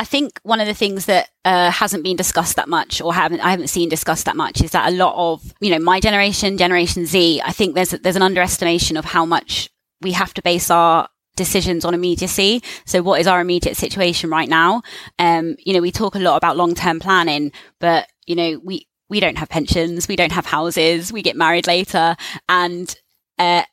[0.00, 3.40] I think one of the things that uh, hasn't been discussed that much, or haven't
[3.40, 6.56] I haven't seen discussed that much, is that a lot of you know my generation,
[6.56, 7.42] Generation Z.
[7.44, 9.68] I think there's there's an underestimation of how much
[10.00, 12.62] we have to base our decisions on immediacy.
[12.86, 14.80] So what is our immediate situation right now?
[15.18, 18.88] Um, you know, we talk a lot about long term planning, but you know, we
[19.10, 22.16] we don't have pensions, we don't have houses, we get married later,
[22.48, 22.96] and
[23.38, 23.64] uh,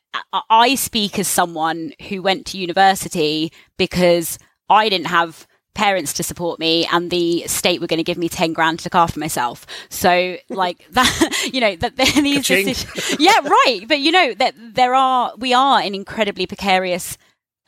[0.50, 4.38] I speak as someone who went to university because
[4.68, 5.46] I didn't have
[5.78, 8.86] parents to support me and the state were going to give me 10 grand to
[8.86, 9.64] look after myself.
[9.88, 13.82] So like that, you know, that these decisions, yeah, right.
[13.86, 17.16] But you know, that there are, we are an incredibly precarious,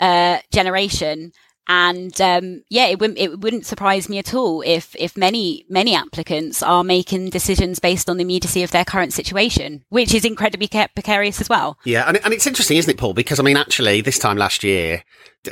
[0.01, 1.33] uh, generation
[1.69, 5.95] and um, yeah, it wouldn't it wouldn't surprise me at all if if many many
[5.95, 10.69] applicants are making decisions based on the immediacy of their current situation, which is incredibly
[10.69, 11.79] precarious as well.
[11.85, 13.15] Yeah, and, and it's interesting, isn't it, Paul?
[13.15, 15.05] Because I mean, actually, this time last year,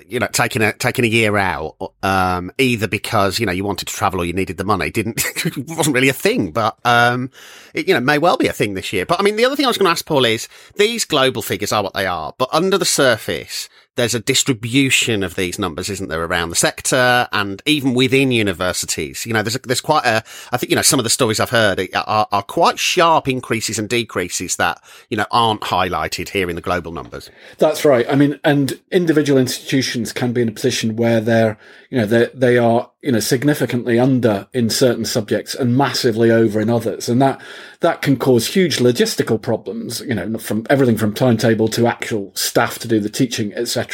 [0.07, 3.87] you know, taking a taking a year out, um, either because you know you wanted
[3.87, 5.25] to travel or you needed the money, didn't
[5.69, 7.31] wasn't really a thing, but um,
[7.75, 9.07] it, you know, may well be a thing this year.
[9.07, 11.43] But I mean, the other thing I was going to ask Paul is these global
[11.43, 15.91] figures are what they are, but under the surface there's a distribution of these numbers,
[15.91, 19.27] isn't there, around the sector and even within universities?
[19.27, 21.41] You know, there's a, there's quite a, I think, you know, some of the stories
[21.41, 24.81] I've heard are, are quite sharp increases and decreases that,
[25.11, 27.29] you know, aren't highlighted here in the global numbers.
[27.59, 28.07] That's right.
[28.09, 31.59] I mean, and individual institutions can be in a position where they're,
[31.91, 36.61] you know, they they are you know, significantly under in certain subjects and massively over
[36.61, 37.09] in others.
[37.09, 37.41] And that,
[37.79, 42.81] that can cause huge logistical problems, you know, from everything from timetable to actual staff
[42.81, 43.88] to do the teaching, etc.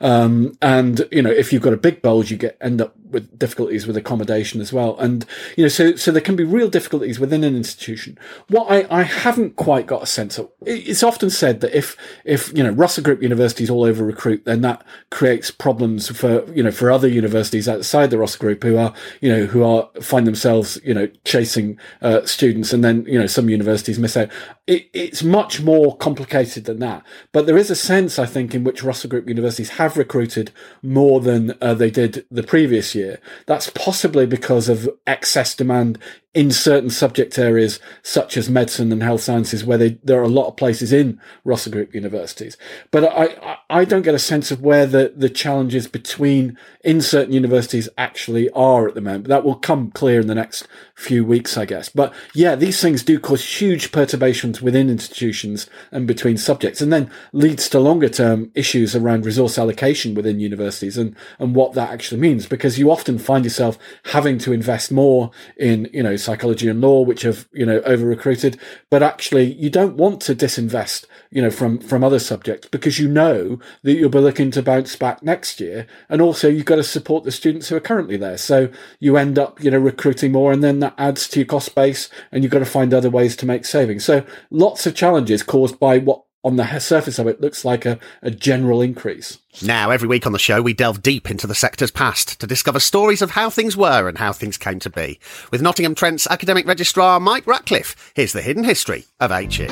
[0.00, 3.38] Um, and, you know, if you've got a big bulge, you get, end up with
[3.38, 4.98] difficulties with accommodation as well.
[4.98, 5.24] And,
[5.56, 8.18] you know, so, so there can be real difficulties within an institution.
[8.48, 12.56] What I, I haven't quite got a sense of, it's often said that if, if,
[12.56, 16.70] you know, Russell Group universities all over recruit, then that creates problems for, you know,
[16.70, 20.80] for other universities outside the Russell Group who are, you know, who are, find themselves,
[20.84, 24.28] you know, chasing, uh, students and then, you know, some universities miss out.
[24.66, 27.04] It, it's much more complicated than that.
[27.32, 31.20] But there is a sense, I think, in which Russell Group universities have recruited more
[31.20, 33.20] than uh, they did the previous year year.
[33.46, 35.98] That's possibly because of excess demand
[36.34, 40.28] in certain subject areas such as medicine and health sciences where they, there are a
[40.28, 42.56] lot of places in Russell Group universities.
[42.90, 47.34] But I, I don't get a sense of where the, the challenges between in certain
[47.34, 49.28] universities actually are at the moment.
[49.28, 50.66] That will come clear in the next
[51.02, 51.88] few weeks, I guess.
[51.88, 57.10] But yeah, these things do cause huge perturbations within institutions and between subjects and then
[57.32, 62.20] leads to longer term issues around resource allocation within universities and, and what that actually
[62.20, 66.80] means because you often find yourself having to invest more in, you know, psychology and
[66.80, 68.58] law, which have, you know, over recruited.
[68.88, 73.08] But actually, you don't want to disinvest, you know, from, from other subjects because you
[73.08, 75.86] know that you'll be looking to bounce back next year.
[76.08, 78.38] And also you've got to support the students who are currently there.
[78.38, 81.74] So you end up, you know, recruiting more and then that adds to your cost
[81.74, 84.04] base and you've got to find other ways to make savings.
[84.04, 87.98] So lots of challenges caused by what on the surface of it looks like a,
[88.20, 89.38] a general increase.
[89.62, 92.80] Now, every week on the show, we delve deep into the sector's past to discover
[92.80, 95.20] stories of how things were and how things came to be.
[95.50, 99.68] With Nottingham Trent's academic registrar Mike Ratcliffe, here's the hidden history of HE.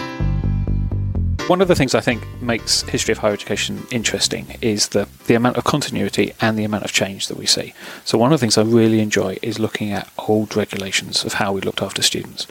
[1.50, 5.34] One of the things I think makes history of higher education interesting is the, the
[5.34, 7.74] amount of continuity and the amount of change that we see.
[8.04, 11.52] So, one of the things I really enjoy is looking at old regulations of how
[11.52, 12.46] we looked after students.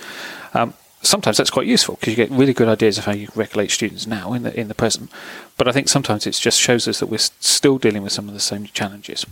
[0.54, 3.72] Um, sometimes that's quite useful because you get really good ideas of how you regulate
[3.72, 5.10] students now in the in the present.
[5.56, 8.34] But I think sometimes it just shows us that we're still dealing with some of
[8.34, 9.26] the same challenges.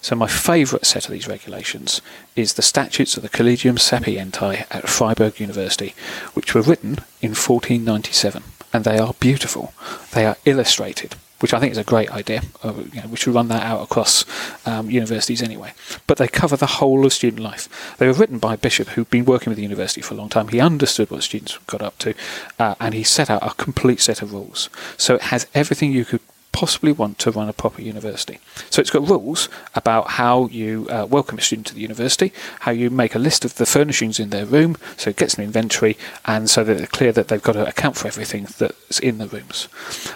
[0.00, 2.00] So my favourite set of these regulations
[2.36, 5.96] is the statutes of the Collegium Sapientiae at Freiburg University,
[6.34, 9.72] which were written in 1497, and they are beautiful.
[10.12, 12.42] They are illustrated which I think is a great idea.
[12.64, 14.24] Uh, you know, we should run that out across
[14.66, 15.72] um, universities anyway.
[16.06, 17.96] But they cover the whole of student life.
[17.98, 20.48] They were written by bishop who'd been working with the university for a long time.
[20.48, 22.14] He understood what students got up to,
[22.58, 24.68] uh, and he set out a complete set of rules.
[24.96, 26.20] So it has everything you could
[26.58, 28.40] possibly want to run a proper university.
[28.68, 32.32] So it's got rules about how you uh, welcome a student to the university,
[32.64, 35.44] how you make a list of the furnishings in their room, so it gets an
[35.44, 39.18] inventory, and so that they're clear that they've got to account for everything that's in
[39.18, 39.68] the rooms.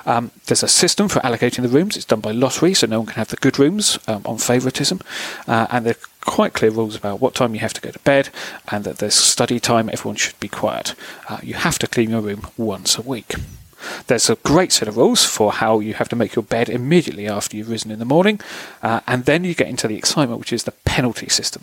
[0.04, 1.96] Um, there's a system for allocating the rooms.
[1.96, 5.00] It's done by lottery, so no one can have the good rooms um, on favouritism,
[5.46, 8.00] uh, and there are quite clear rules about what time you have to go to
[8.00, 8.30] bed,
[8.72, 9.88] and that there's study time.
[9.88, 10.96] Everyone should be quiet.
[11.28, 13.34] Uh, you have to clean your room once a week.
[14.06, 17.28] There's a great set of rules for how you have to make your bed immediately
[17.28, 18.40] after you've risen in the morning,
[18.82, 21.62] uh, and then you get into the excitement, which is the penalty system.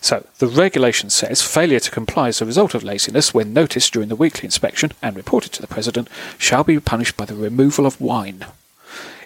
[0.00, 4.08] So, the regulation says failure to comply as a result of laziness, when noticed during
[4.08, 8.00] the weekly inspection and reported to the President, shall be punished by the removal of
[8.00, 8.46] wine.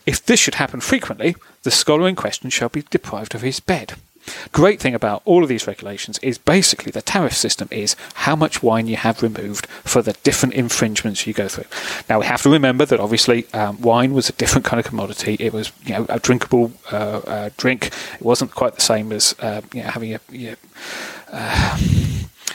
[0.07, 3.95] If this should happen frequently, the scholar in question shall be deprived of his bed.
[4.53, 8.63] Great thing about all of these regulations is basically the tariff system is how much
[8.63, 11.65] wine you have removed for the different infringements you go through.
[12.09, 15.37] Now we have to remember that obviously um, wine was a different kind of commodity.
[15.39, 17.87] It was you know a drinkable uh, uh, drink.
[18.15, 21.77] It wasn't quite the same as uh, you know having a you know,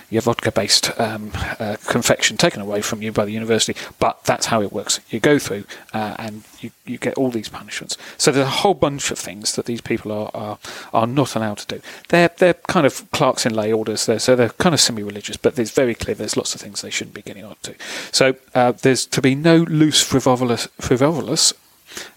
[0.09, 3.79] your vodka based um, uh, confection taken away from you by the university.
[3.99, 4.99] But that's how it works.
[5.09, 7.97] You go through uh, and you, you get all these punishments.
[8.17, 10.59] So there's a whole bunch of things that these people are, are,
[10.93, 11.81] are not allowed to do.
[12.09, 15.37] They're, they're kind of clerks in lay orders, there, so they're kind of semi religious,
[15.37, 17.75] but it's very clear there's lots of things they shouldn't be getting on to.
[18.11, 21.53] So uh, there's to be no loose, frivolous, frivolous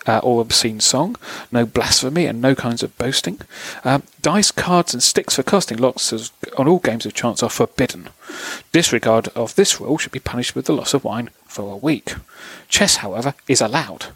[0.06, 1.16] uh, or obscene song,
[1.50, 3.40] no blasphemy, and no kinds of boasting.
[3.84, 6.12] Um, dice, cards, and sticks for casting lots
[6.56, 8.10] on all games of chance are forbidden.
[8.72, 12.14] Disregard of this rule should be punished with the loss of wine for a week.
[12.68, 14.06] Chess, however, is allowed.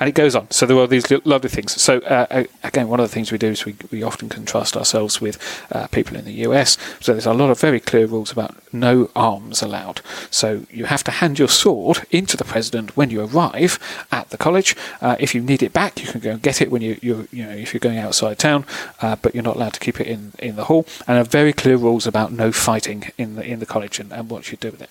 [0.00, 0.50] And it goes on.
[0.50, 1.80] So there are these lovely things.
[1.80, 5.20] So, uh, again, one of the things we do is we, we often contrast ourselves
[5.20, 5.36] with
[5.70, 6.78] uh, people in the US.
[7.00, 10.00] So there's a lot of very clear rules about no arms allowed.
[10.30, 13.78] So you have to hand your sword into the president when you arrive
[14.10, 14.74] at the college.
[15.02, 17.28] Uh, if you need it back, you can go and get it when you, you,
[17.30, 18.64] you know, if you're going outside town,
[19.02, 20.86] uh, but you're not allowed to keep it in, in the hall.
[21.06, 24.10] And there are very clear rules about no fighting in the, in the college and,
[24.10, 24.90] and what you do with it.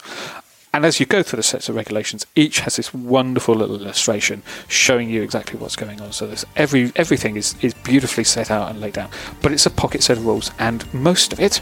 [0.76, 4.44] And as you go through the sets of regulations, each has this wonderful little illustration
[4.68, 6.12] showing you exactly what's going on.
[6.12, 9.10] So there's every everything is, is beautifully set out and laid down.
[9.42, 11.62] But it's a pocket set of rules, and most of it,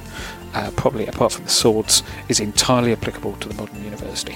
[0.55, 4.33] uh, probably apart from the swords, is entirely applicable to the modern university.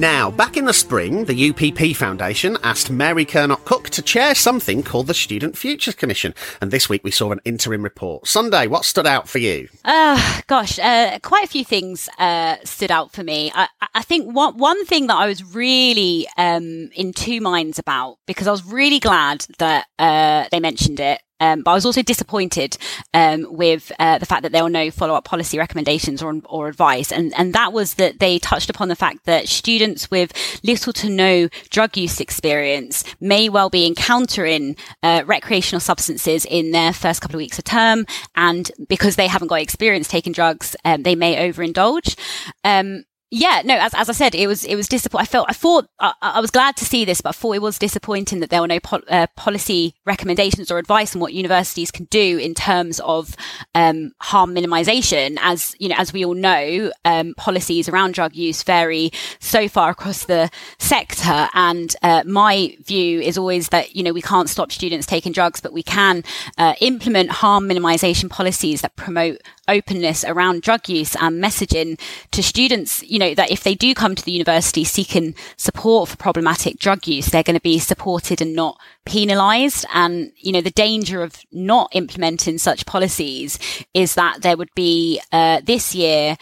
[0.00, 4.82] Now, back in the spring, the UPP Foundation asked Mary Curnock Cook to chair something
[4.82, 6.34] called the Student Futures Commission.
[6.58, 8.26] And this week we saw an interim report.
[8.26, 9.68] Sunday, what stood out for you?
[9.84, 13.52] Uh, gosh, uh, quite a few things uh, stood out for me.
[13.54, 18.16] I, I, think one, one thing that I was really um, in two minds about,
[18.26, 22.02] because I was really glad that uh, they mentioned it um, but I was also
[22.02, 22.76] disappointed
[23.14, 27.10] um, with uh, the fact that there were no follow-up policy recommendations or, or advice,
[27.10, 31.08] and and that was that they touched upon the fact that students with little to
[31.08, 37.36] no drug use experience may well be encountering uh, recreational substances in their first couple
[37.36, 41.50] of weeks of term, and because they haven't got experience taking drugs, um, they may
[41.50, 42.16] overindulge.
[42.64, 45.22] Um, yeah, no, as, as I said, it was, it was disappointing.
[45.22, 47.62] I felt, I thought, I, I, was glad to see this, but I thought it
[47.62, 51.92] was disappointing that there were no po- uh, policy recommendations or advice on what universities
[51.92, 53.36] can do in terms of,
[53.76, 55.38] um, harm minimization.
[55.40, 59.90] As, you know, as we all know, um, policies around drug use vary so far
[59.90, 61.48] across the sector.
[61.54, 65.60] And, uh, my view is always that, you know, we can't stop students taking drugs,
[65.60, 66.24] but we can,
[66.58, 71.98] uh, implement harm minimization policies that promote openness around drug use and messaging
[72.32, 76.16] to students, you know, that if they do come to the university seeking support for
[76.16, 79.86] problematic drug use, they're going to be supported and not penalized.
[79.94, 83.58] And, you know, the danger of not implementing such policies
[83.94, 86.36] is that there would be, uh, this year,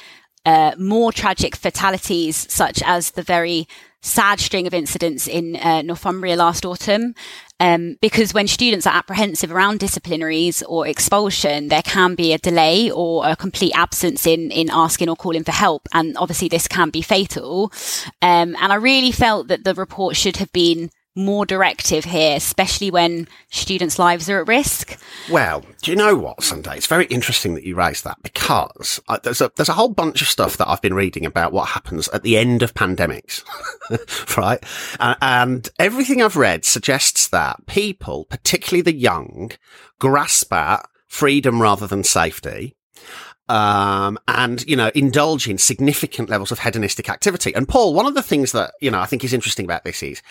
[0.44, 3.68] uh, more tragic fatalities, such as the very
[4.00, 7.14] sad string of incidents in uh, Northumbria last autumn.
[7.60, 12.88] Um, because when students are apprehensive around disciplinaries or expulsion, there can be a delay
[12.90, 15.88] or a complete absence in, in asking or calling for help.
[15.92, 17.72] And obviously this can be fatal.
[18.22, 22.90] Um, and I really felt that the report should have been more directive here, especially
[22.90, 24.98] when students' lives are at risk?
[25.30, 26.76] Well, do you know what, Sunday?
[26.76, 30.22] It's very interesting that you raise that because uh, there's a there's a whole bunch
[30.22, 33.44] of stuff that I've been reading about what happens at the end of pandemics,
[34.36, 34.62] right?
[35.00, 39.50] Uh, and everything I've read suggests that people, particularly the young,
[39.98, 42.76] grasp at freedom rather than safety
[43.48, 47.54] um, and, you know, indulge in significant levels of hedonistic activity.
[47.54, 50.02] And Paul, one of the things that, you know, I think is interesting about this
[50.02, 50.22] is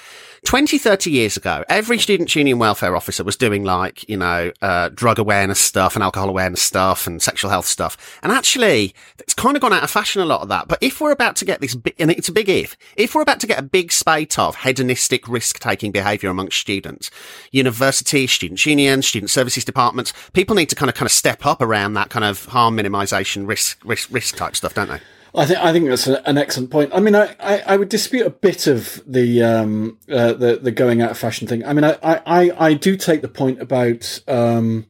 [0.45, 4.89] 20, 30 years ago, every student union welfare officer was doing like, you know, uh,
[4.89, 8.20] drug awareness stuff and alcohol awareness stuff and sexual health stuff.
[8.22, 10.68] And actually, it's kind of gone out of fashion, a lot of that.
[10.68, 13.24] But if we're about to get this, big, and it's a big if, if we're
[13.24, 17.09] about to get a big spate of hedonistic risk taking behavior amongst students,
[17.51, 21.61] universities, student unions, student services departments, people need to kind of, kind of step up
[21.61, 23.07] around that kind of harm minimization
[23.45, 24.99] risk risk risk type stuff, don't they?
[25.36, 26.91] I think I think that's an excellent point.
[26.93, 30.72] I mean, I, I, I would dispute a bit of the um uh, the the
[30.72, 31.66] going out of fashion thing.
[31.66, 34.88] I mean, I I, I do take the point about um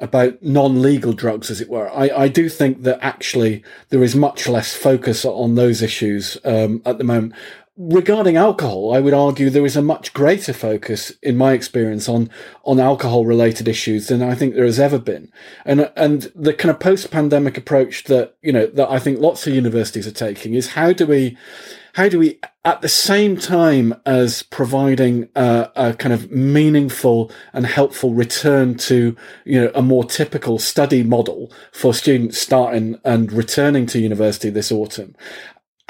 [0.00, 1.90] about non-legal drugs, as it were.
[1.90, 6.80] I, I do think that actually there is much less focus on those issues um,
[6.86, 7.34] at the moment
[7.76, 12.30] regarding alcohol, I would argue there is a much greater focus, in my experience, on
[12.64, 15.30] on alcohol related issues than I think there has ever been.
[15.64, 19.46] And and the kind of post pandemic approach that you know that I think lots
[19.46, 21.36] of universities are taking is how do we
[21.94, 27.66] how do we at the same time as providing a, a, kind of meaningful and
[27.66, 33.86] helpful return to you know a more typical study model for students starting and returning
[33.86, 35.14] to university this autumn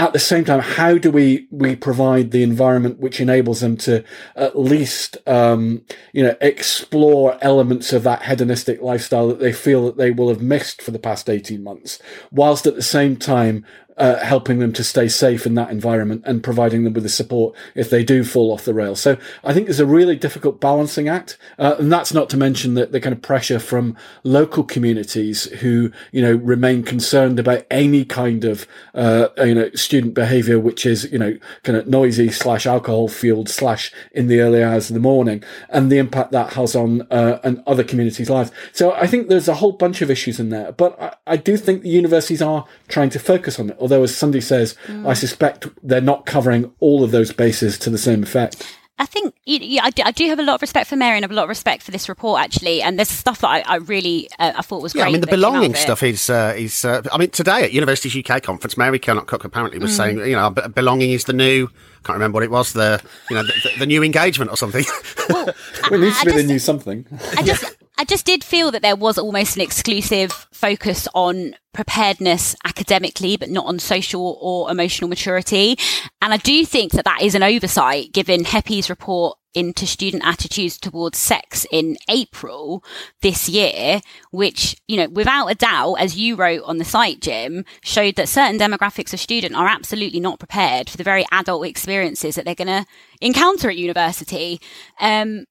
[0.00, 4.02] at the same time, how do we we provide the environment which enables them to
[4.34, 5.82] at least um,
[6.14, 10.40] you know explore elements of that hedonistic lifestyle that they feel that they will have
[10.40, 11.98] missed for the past eighteen months,
[12.32, 13.62] whilst at the same time
[14.00, 17.54] uh, helping them to stay safe in that environment and providing them with the support
[17.74, 18.96] if they do fall off the rail.
[18.96, 22.74] So I think there's a really difficult balancing act, uh, and that's not to mention
[22.74, 23.94] the, the kind of pressure from
[24.24, 30.14] local communities who you know remain concerned about any kind of uh, you know student
[30.14, 34.64] behaviour which is you know kind of noisy slash alcohol fueled slash in the early
[34.64, 38.50] hours of the morning, and the impact that has on uh, and other communities' lives.
[38.72, 41.58] So I think there's a whole bunch of issues in there, but I, I do
[41.58, 45.06] think the universities are trying to focus on it although as Sunday says, mm.
[45.06, 48.76] I suspect they're not covering all of those bases to the same effect.
[48.98, 51.30] I think yeah, I, do, have a lot of respect for Mary and I have
[51.30, 54.28] a lot of respect for this report actually, and there's stuff that I, I really
[54.38, 55.08] uh, I thought was yeah, great.
[55.08, 58.76] I mean the belonging stuff is is uh, I mean today at Universities UK conference,
[58.76, 59.96] Mary Curnock Cook apparently was mm.
[59.96, 61.68] saying you know belonging is the new
[62.04, 64.84] can't remember what it was the you know the, the new engagement or something.
[65.30, 65.48] Well,
[65.92, 67.06] it needs to be the new something.
[67.38, 72.56] I just I just did feel that there was almost an exclusive focus on preparedness
[72.64, 75.76] academically, but not on social or emotional maturity.
[76.22, 80.78] And I do think that that is an oversight given HEPI's report into student attitudes
[80.78, 82.82] towards sex in April
[83.20, 87.66] this year, which, you know, without a doubt, as you wrote on the site, Jim,
[87.82, 92.36] showed that certain demographics of student are absolutely not prepared for the very adult experiences
[92.36, 92.86] that they're going to
[93.20, 94.58] encounter at university.
[95.00, 95.44] Um,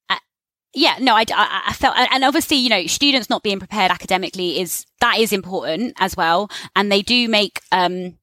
[0.74, 4.86] yeah, no, I, I, felt, and obviously, you know, students not being prepared academically is,
[5.00, 6.50] that is important as well.
[6.76, 8.18] And they do make, um,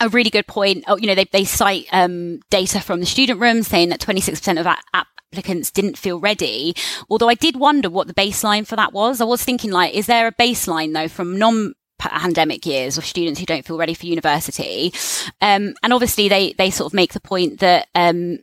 [0.00, 0.84] a really good point.
[0.88, 4.58] Oh, you know, they, they cite, um, data from the student room saying that 26%
[4.58, 6.74] of applicants didn't feel ready.
[7.08, 9.20] Although I did wonder what the baseline for that was.
[9.20, 13.38] I was thinking like, is there a baseline though from non pandemic years of students
[13.38, 14.92] who don't feel ready for university?
[15.40, 18.38] Um, and obviously they, they sort of make the point that, um,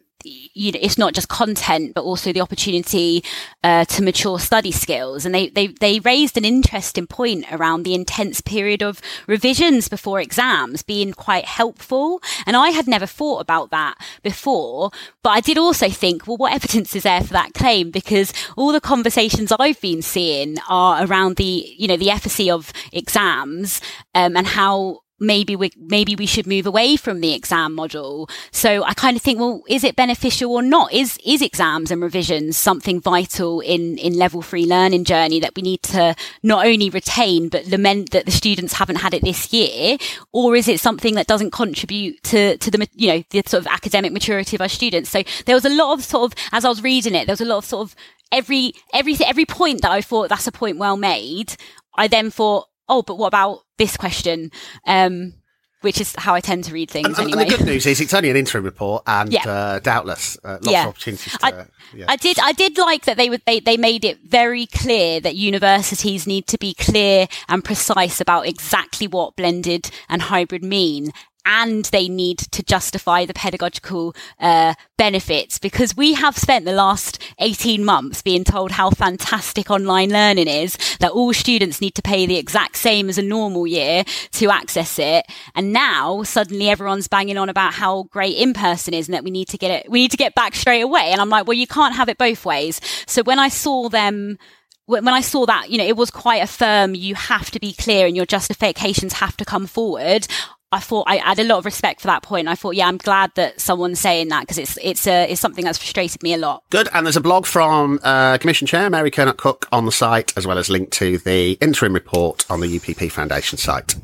[0.53, 3.23] you know, it's not just content, but also the opportunity
[3.63, 5.25] uh, to mature study skills.
[5.25, 10.19] And they, they, they raised an interesting point around the intense period of revisions before
[10.19, 12.21] exams being quite helpful.
[12.45, 14.91] And I had never thought about that before,
[15.23, 17.91] but I did also think, well, what evidence is there for that claim?
[17.91, 22.71] Because all the conversations I've been seeing are around the, you know, the efficacy of
[22.91, 23.81] exams
[24.13, 28.29] um, and how maybe we maybe we should move away from the exam model.
[28.51, 30.93] So I kind of think, well, is it beneficial or not?
[30.93, 35.61] Is is exams and revisions something vital in in level three learning journey that we
[35.61, 39.97] need to not only retain but lament that the students haven't had it this year,
[40.31, 43.67] or is it something that doesn't contribute to to the you know the sort of
[43.67, 45.09] academic maturity of our students?
[45.09, 47.41] So there was a lot of sort of as I was reading it, there was
[47.41, 47.95] a lot of sort of
[48.31, 51.55] every every every point that I thought that's a point well made.
[51.95, 54.51] I then thought, oh, but what about this question?
[54.85, 55.33] Um,
[55.81, 57.43] which is how I tend to read things and, anyway.
[57.43, 59.47] And the good news is it's only an interim report, and Yeah.
[59.49, 60.81] uh, doubtless uh, lots Yeah.
[60.83, 61.45] of opportunities to.
[61.45, 61.65] I-
[61.95, 62.05] yeah.
[62.09, 62.37] I did.
[62.39, 63.41] I did like that they would.
[63.45, 68.45] They, they made it very clear that universities need to be clear and precise about
[68.45, 71.11] exactly what blended and hybrid mean,
[71.49, 77.19] and they need to justify the pedagogical uh, benefits because we have spent the last
[77.39, 80.77] eighteen months being told how fantastic online learning is.
[80.99, 84.99] That all students need to pay the exact same as a normal year to access
[84.99, 85.25] it,
[85.55, 89.31] and now suddenly everyone's banging on about how great in person is, and that we
[89.31, 89.89] need to get it.
[89.89, 91.09] We need to get back straight away.
[91.11, 92.79] And I'm like, well, you can't have it both ways.
[93.07, 94.37] So when I saw them
[94.85, 97.73] when I saw that, you know, it was quite a firm, you have to be
[97.73, 100.25] clear and your justifications have to come forward.
[100.71, 102.47] I thought I had a lot of respect for that point.
[102.47, 105.65] I thought, yeah, I'm glad that someone's saying that because it's, it's, uh, it's something
[105.65, 106.63] that's frustrated me a lot.
[106.69, 110.37] Good, and there's a blog from uh, Commission Chair Mary Curnock Cook on the site,
[110.37, 113.95] as well as link to the interim report on the UPP Foundation site.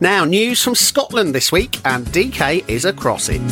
[0.00, 3.42] Now, news from Scotland this week, and DK is across it.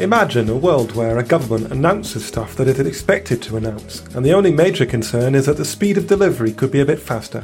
[0.00, 4.24] Imagine a world where a government announces stuff that it had expected to announce, and
[4.24, 7.42] the only major concern is that the speed of delivery could be a bit faster.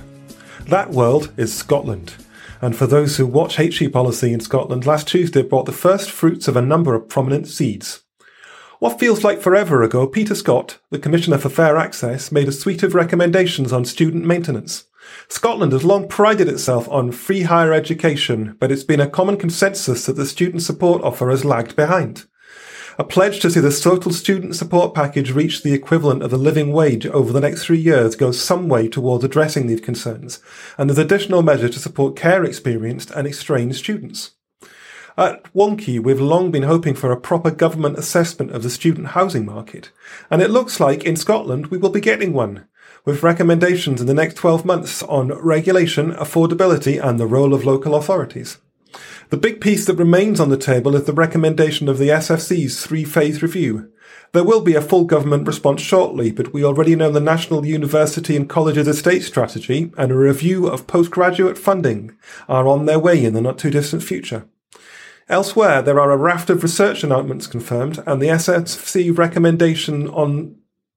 [0.68, 2.14] That world is Scotland.
[2.62, 6.46] And for those who watch HE policy in Scotland, last Tuesday brought the first fruits
[6.46, 8.04] of a number of prominent seeds.
[8.78, 12.84] What feels like forever ago, Peter Scott, the Commissioner for Fair Access, made a suite
[12.84, 14.84] of recommendations on student maintenance.
[15.28, 20.06] Scotland has long prided itself on free higher education, but it's been a common consensus
[20.06, 22.26] that the student support offer has lagged behind.
[22.98, 26.72] A pledge to see the total student support package reach the equivalent of the living
[26.72, 30.40] wage over the next three years goes some way towards addressing these concerns,
[30.76, 34.32] and there's additional measure to support care experienced and estranged students.
[35.16, 39.46] At Wonkhe, we've long been hoping for a proper government assessment of the student housing
[39.46, 39.90] market,
[40.30, 42.66] and it looks like in Scotland we will be getting one,
[43.06, 47.94] with recommendations in the next 12 months on regulation, affordability, and the role of local
[47.94, 48.58] authorities.
[49.32, 53.02] The big piece that remains on the table is the recommendation of the SFC's three
[53.02, 53.90] phase review.
[54.32, 58.36] There will be a full government response shortly, but we already know the National University
[58.36, 62.14] and Colleges Estate Strategy and a review of postgraduate funding
[62.46, 64.44] are on their way in the not too distant future.
[65.30, 70.56] Elsewhere, there are a raft of research announcements confirmed, and the SFC recommendation on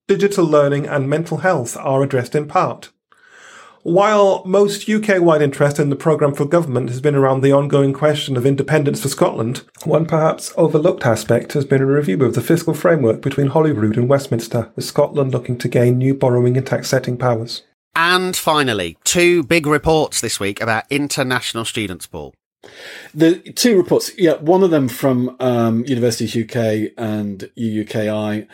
[0.09, 2.91] digital learning and mental health are addressed in part.
[3.85, 7.93] While most UK wide interest in the programme for government has been around the ongoing
[7.93, 12.41] question of independence for Scotland, one perhaps overlooked aspect has been a review of the
[12.41, 16.89] fiscal framework between Holyrood and Westminster, with Scotland looking to gain new borrowing and tax
[16.89, 17.61] setting powers.
[17.95, 22.33] And finally, two big reports this week about international students, Paul.
[23.13, 28.47] The two reports, yeah, one of them from um, Universities UK and UUKI,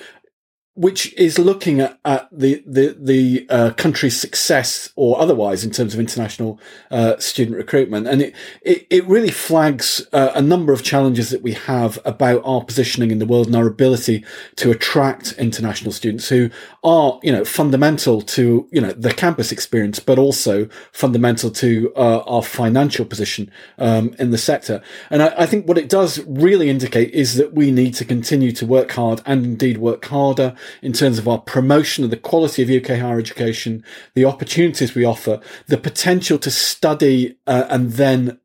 [0.75, 5.93] which is looking at, at the the the uh, country's success or otherwise in terms
[5.93, 6.59] of international
[6.91, 11.41] uh, student recruitment, and it it, it really flags uh, a number of challenges that
[11.41, 14.23] we have about our positioning in the world and our ability
[14.55, 16.49] to attract international students who
[16.85, 22.19] are you know fundamental to you know the campus experience, but also fundamental to uh,
[22.19, 24.81] our financial position um, in the sector.
[25.09, 28.53] And I, I think what it does really indicate is that we need to continue
[28.53, 32.61] to work hard and indeed work harder in terms of our promotion of the quality
[32.61, 33.83] of UK higher education,
[34.15, 38.39] the opportunities we offer, the potential to study uh, and then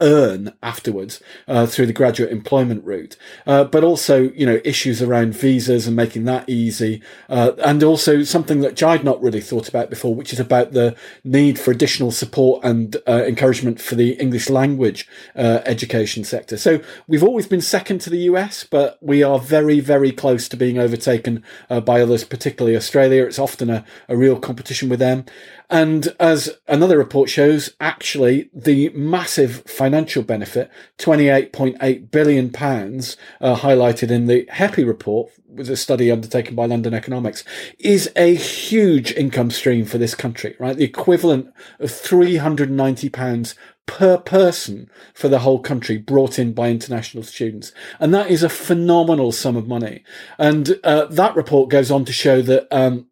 [0.00, 5.34] earn afterwards uh, through the graduate employment route, uh, but also you know issues around
[5.34, 9.90] visas and making that easy, uh, and also something that I'd not really thought about
[9.90, 14.48] before, which is about the need for additional support and uh, encouragement for the English
[14.48, 16.56] language uh, education sector.
[16.56, 20.56] So we've always been second to the US, but we are very very close to
[20.56, 23.24] being overtaken uh, by others, particularly Australia.
[23.24, 25.24] It's often a, a real competition with them.
[25.68, 34.10] And as another report shows, actually the massive financial benefit, 28.8 billion pounds, uh, highlighted
[34.10, 37.44] in the HEPI report, was a study undertaken by London Economics,
[37.78, 40.76] is a huge income stream for this country, right?
[40.76, 43.54] The equivalent of 390 pounds
[43.86, 47.72] per person for the whole country brought in by international students.
[48.00, 50.02] And that is a phenomenal sum of money.
[50.38, 53.06] And uh, that report goes on to show that um,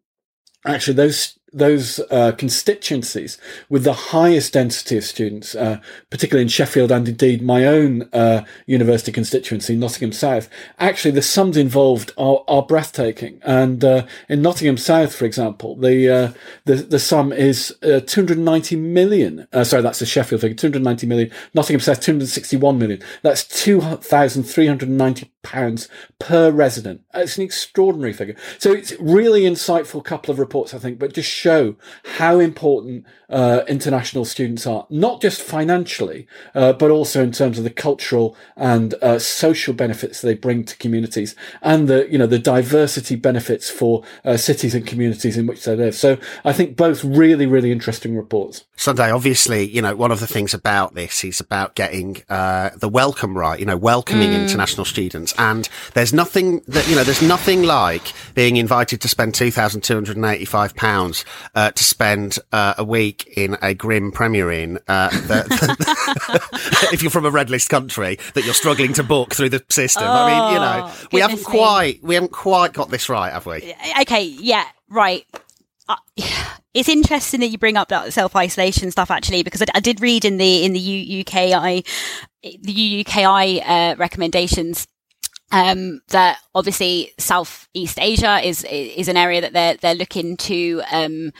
[0.65, 3.37] actually those those uh, constituencies
[3.69, 5.79] with the highest density of students, uh,
[6.09, 10.49] particularly in Sheffield and indeed my own uh, university constituency, Nottingham South,
[10.79, 13.39] actually the sums involved are, are breathtaking.
[13.43, 16.31] And uh, in Nottingham South, for example, the uh,
[16.65, 19.47] the, the sum is uh, 290 million.
[19.63, 21.31] sorry, that's the Sheffield figure, 290 million.
[21.53, 23.01] Nottingham South, 261 million.
[23.21, 25.87] That's 2,390 pounds
[26.17, 27.01] per resident.
[27.13, 28.35] It's an extraordinary figure.
[28.57, 31.75] So it's really insightful couple of reports, I think, but just show
[32.17, 37.63] how important uh, international students are, not just financially, uh, but also in terms of
[37.63, 42.39] the cultural and uh, social benefits they bring to communities and the, you know, the
[42.39, 45.95] diversity benefits for uh, cities and communities in which they live.
[45.95, 48.65] So I think both really, really interesting reports.
[48.75, 52.89] Sunday, obviously, you know, one of the things about this is about getting uh, the
[52.89, 54.43] welcome right, you know, welcoming mm.
[54.43, 55.33] international students.
[55.37, 61.25] And there's nothing that, you know, there's nothing like being invited to spend £2,285
[61.55, 65.09] uh, to spend uh, a week in a grim Premier Inn, uh,
[66.91, 70.03] if you're from a red list country, that you're struggling to book through the system.
[70.05, 73.31] Oh, I mean, you know, oh, we haven't quite, we haven't quite got this right,
[73.31, 73.73] have we?
[74.01, 75.25] Okay, yeah, right.
[75.87, 75.95] Uh,
[76.73, 80.01] it's interesting that you bring up that self isolation stuff actually, because I, I, did
[80.01, 81.85] read in the in the U- UKI
[82.41, 84.87] the UKI uh, recommendations
[85.51, 91.31] um, that obviously Southeast Asia is is an area that they're they're looking to um,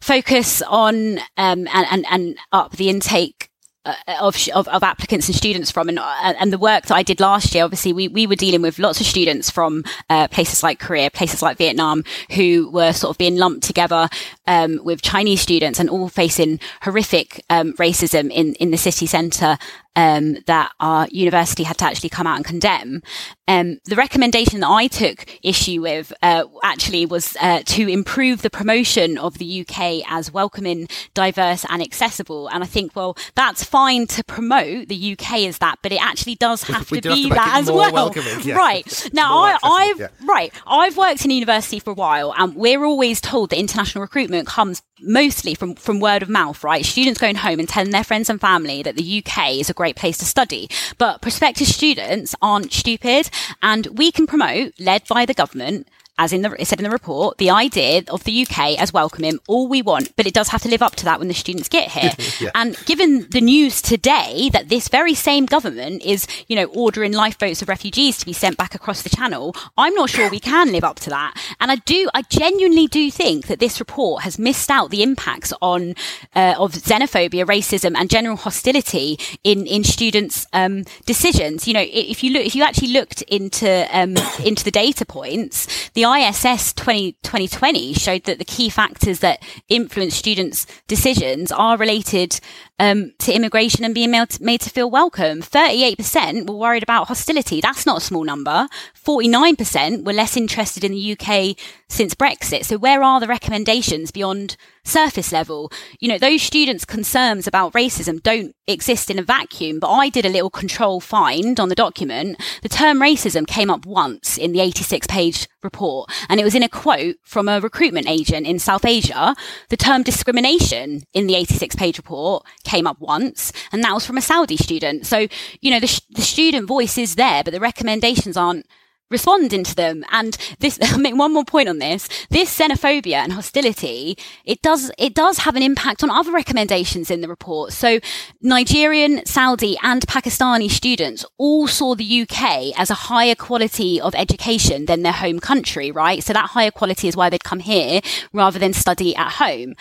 [0.00, 3.50] focus on um, and, and and up the intake
[3.86, 5.88] uh, of, of, of applicants and students from.
[5.88, 8.62] And uh, and the work that I did last year obviously we we were dealing
[8.62, 13.10] with lots of students from uh, places like Korea places like Vietnam who were sort
[13.12, 14.08] of being lumped together
[14.48, 19.56] um, with Chinese students and all facing horrific um, racism in in the city centre
[19.96, 23.02] um, that our university had to actually come out and condemn.
[23.48, 28.50] Um, the recommendation that I took issue with uh, actually was uh, to improve the
[28.50, 32.48] promotion of the UK as welcoming, diverse, and accessible.
[32.48, 36.34] And I think, well, that's fine to promote the UK as that, but it actually
[36.34, 38.12] does have to be have that as well.
[38.14, 38.56] Yeah.
[38.66, 40.08] Right now, I, have yeah.
[40.26, 40.52] right.
[40.66, 44.82] I've worked in university for a while, and we're always told that international recruitment comes
[45.00, 46.62] mostly from from word of mouth.
[46.64, 49.74] Right, students going home and telling their friends and family that the UK is a
[49.74, 50.68] great place to study.
[50.98, 53.30] But prospective students aren't stupid
[53.62, 55.88] and we can promote, led by the government,
[56.18, 59.38] as in the, it said in the report, the idea of the UK as welcoming
[59.46, 61.68] all we want, but it does have to live up to that when the students
[61.68, 62.12] get here.
[62.40, 62.50] yeah.
[62.54, 67.60] And given the news today that this very same government is, you know, ordering lifeboats
[67.60, 70.84] of refugees to be sent back across the channel, I'm not sure we can live
[70.84, 71.34] up to that.
[71.60, 75.52] And I do, I genuinely do think that this report has missed out the impacts
[75.60, 75.94] on,
[76.34, 81.68] uh, of xenophobia, racism and general hostility in, in students, um, decisions.
[81.68, 85.90] You know, if you look, if you actually looked into, um, into the data points,
[85.90, 92.40] the ISS 20, 2020 showed that the key factors that influence students' decisions are related
[92.78, 95.40] um, to immigration and being made to, made to feel welcome.
[95.40, 97.60] 38% were worried about hostility.
[97.60, 98.68] That's not a small number.
[99.04, 101.56] 49% were less interested in the UK
[101.88, 102.64] since Brexit.
[102.64, 104.56] So where are the recommendations beyond
[104.86, 105.70] surface level?
[106.00, 110.24] You know, those students' concerns about racism don't exist in a vacuum, but I did
[110.24, 112.40] a little control find on the document.
[112.62, 116.62] The term racism came up once in the 86 page report, and it was in
[116.62, 119.34] a quote from a recruitment agent in South Asia.
[119.68, 124.18] The term discrimination in the 86 page report came up once, and that was from
[124.18, 125.06] a Saudi student.
[125.06, 125.26] So,
[125.60, 128.66] you know, the, sh- the student voice is there, but the recommendations aren't
[129.10, 130.04] responding to them.
[130.10, 132.08] And this, I make one more point on this.
[132.30, 137.20] This xenophobia and hostility, it does, it does have an impact on other recommendations in
[137.20, 137.72] the report.
[137.72, 138.00] So
[138.40, 144.86] Nigerian, Saudi and Pakistani students all saw the UK as a higher quality of education
[144.86, 146.22] than their home country, right?
[146.22, 148.00] So that higher quality is why they'd come here
[148.32, 149.74] rather than study at home.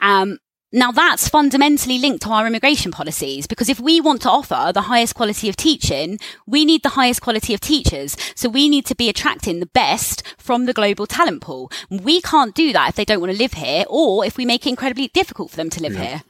[0.00, 0.38] Um,
[0.72, 4.82] now that's fundamentally linked to our immigration policies because if we want to offer the
[4.82, 8.16] highest quality of teaching, we need the highest quality of teachers.
[8.34, 11.72] So we need to be attracting the best from the global talent pool.
[11.90, 14.66] We can't do that if they don't want to live here or if we make
[14.66, 16.04] it incredibly difficult for them to live yeah.
[16.04, 16.22] here.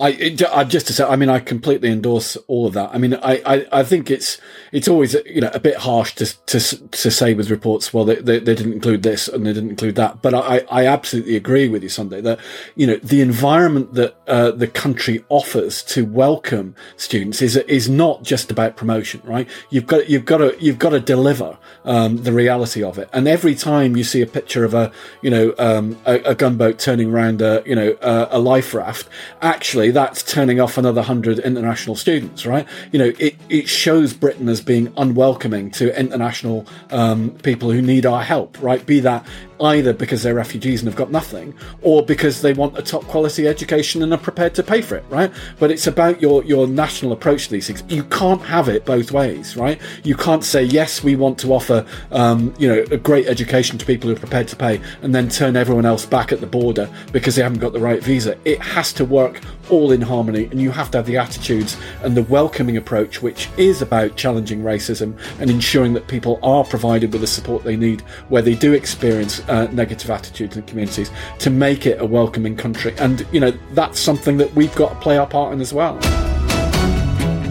[0.00, 2.90] I, I just to say, I mean, I completely endorse all of that.
[2.92, 4.38] I mean, I, I, I think it's
[4.70, 8.16] it's always you know a bit harsh to to to say with reports, well, they,
[8.16, 10.22] they, they didn't include this and they didn't include that.
[10.22, 12.38] But I, I absolutely agree with you, Sunday, that
[12.76, 18.22] you know the environment that uh, the country offers to welcome students is is not
[18.22, 19.48] just about promotion, right?
[19.70, 23.08] You've got you've got to you've got to deliver um, the reality of it.
[23.12, 24.92] And every time you see a picture of a
[25.22, 29.08] you know um, a, a, gunboat turning around a you know a, a life raft,
[29.42, 32.66] actually that's turning off another hundred international students, right?
[32.92, 38.06] You know, it, it shows Britain as being unwelcoming to international um, people who need
[38.06, 38.84] our help, right?
[38.84, 39.26] Be that
[39.60, 43.46] either because they're refugees and have got nothing, or because they want a top quality
[43.46, 45.32] education and are prepared to pay for it, right?
[45.58, 47.82] But it's about your, your national approach to these things.
[47.88, 49.80] You can't have it both ways, right?
[50.04, 53.86] You can't say, yes, we want to offer, um, you know, a great education to
[53.86, 56.88] people who are prepared to pay and then turn everyone else back at the border
[57.12, 58.36] because they haven't got the right visa.
[58.44, 59.40] It has to work
[59.70, 63.48] all in harmony and you have to have the attitudes and the welcoming approach, which
[63.56, 68.00] is about challenging racism and ensuring that people are provided with the support they need
[68.28, 72.94] where they do experience uh, negative attitudes in communities to make it a welcoming country.
[72.98, 75.98] And, you know, that's something that we've got to play our part in as well.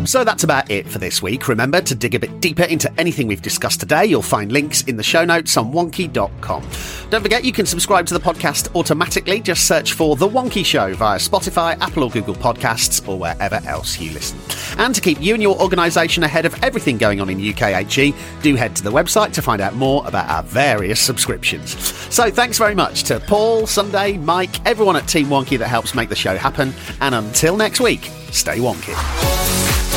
[0.07, 1.49] So that's about it for this week.
[1.49, 4.05] Remember to dig a bit deeper into anything we've discussed today.
[4.05, 6.63] You'll find links in the show notes on wonkhe.com.
[7.09, 9.41] Don't forget you can subscribe to the podcast automatically.
[9.41, 13.99] Just search for The Wonkhe Show via Spotify, Apple or Google Podcasts, or wherever else
[13.99, 14.39] you listen.
[14.77, 18.55] And to keep you and your organisation ahead of everything going on in UKHE, do
[18.55, 21.77] head to the website to find out more about our various subscriptions.
[22.13, 26.07] So thanks very much to Paul, Sunday, Mike, everyone at Team Wonkhe that helps make
[26.07, 26.73] the show happen.
[27.01, 29.96] And until next week, stay wonky.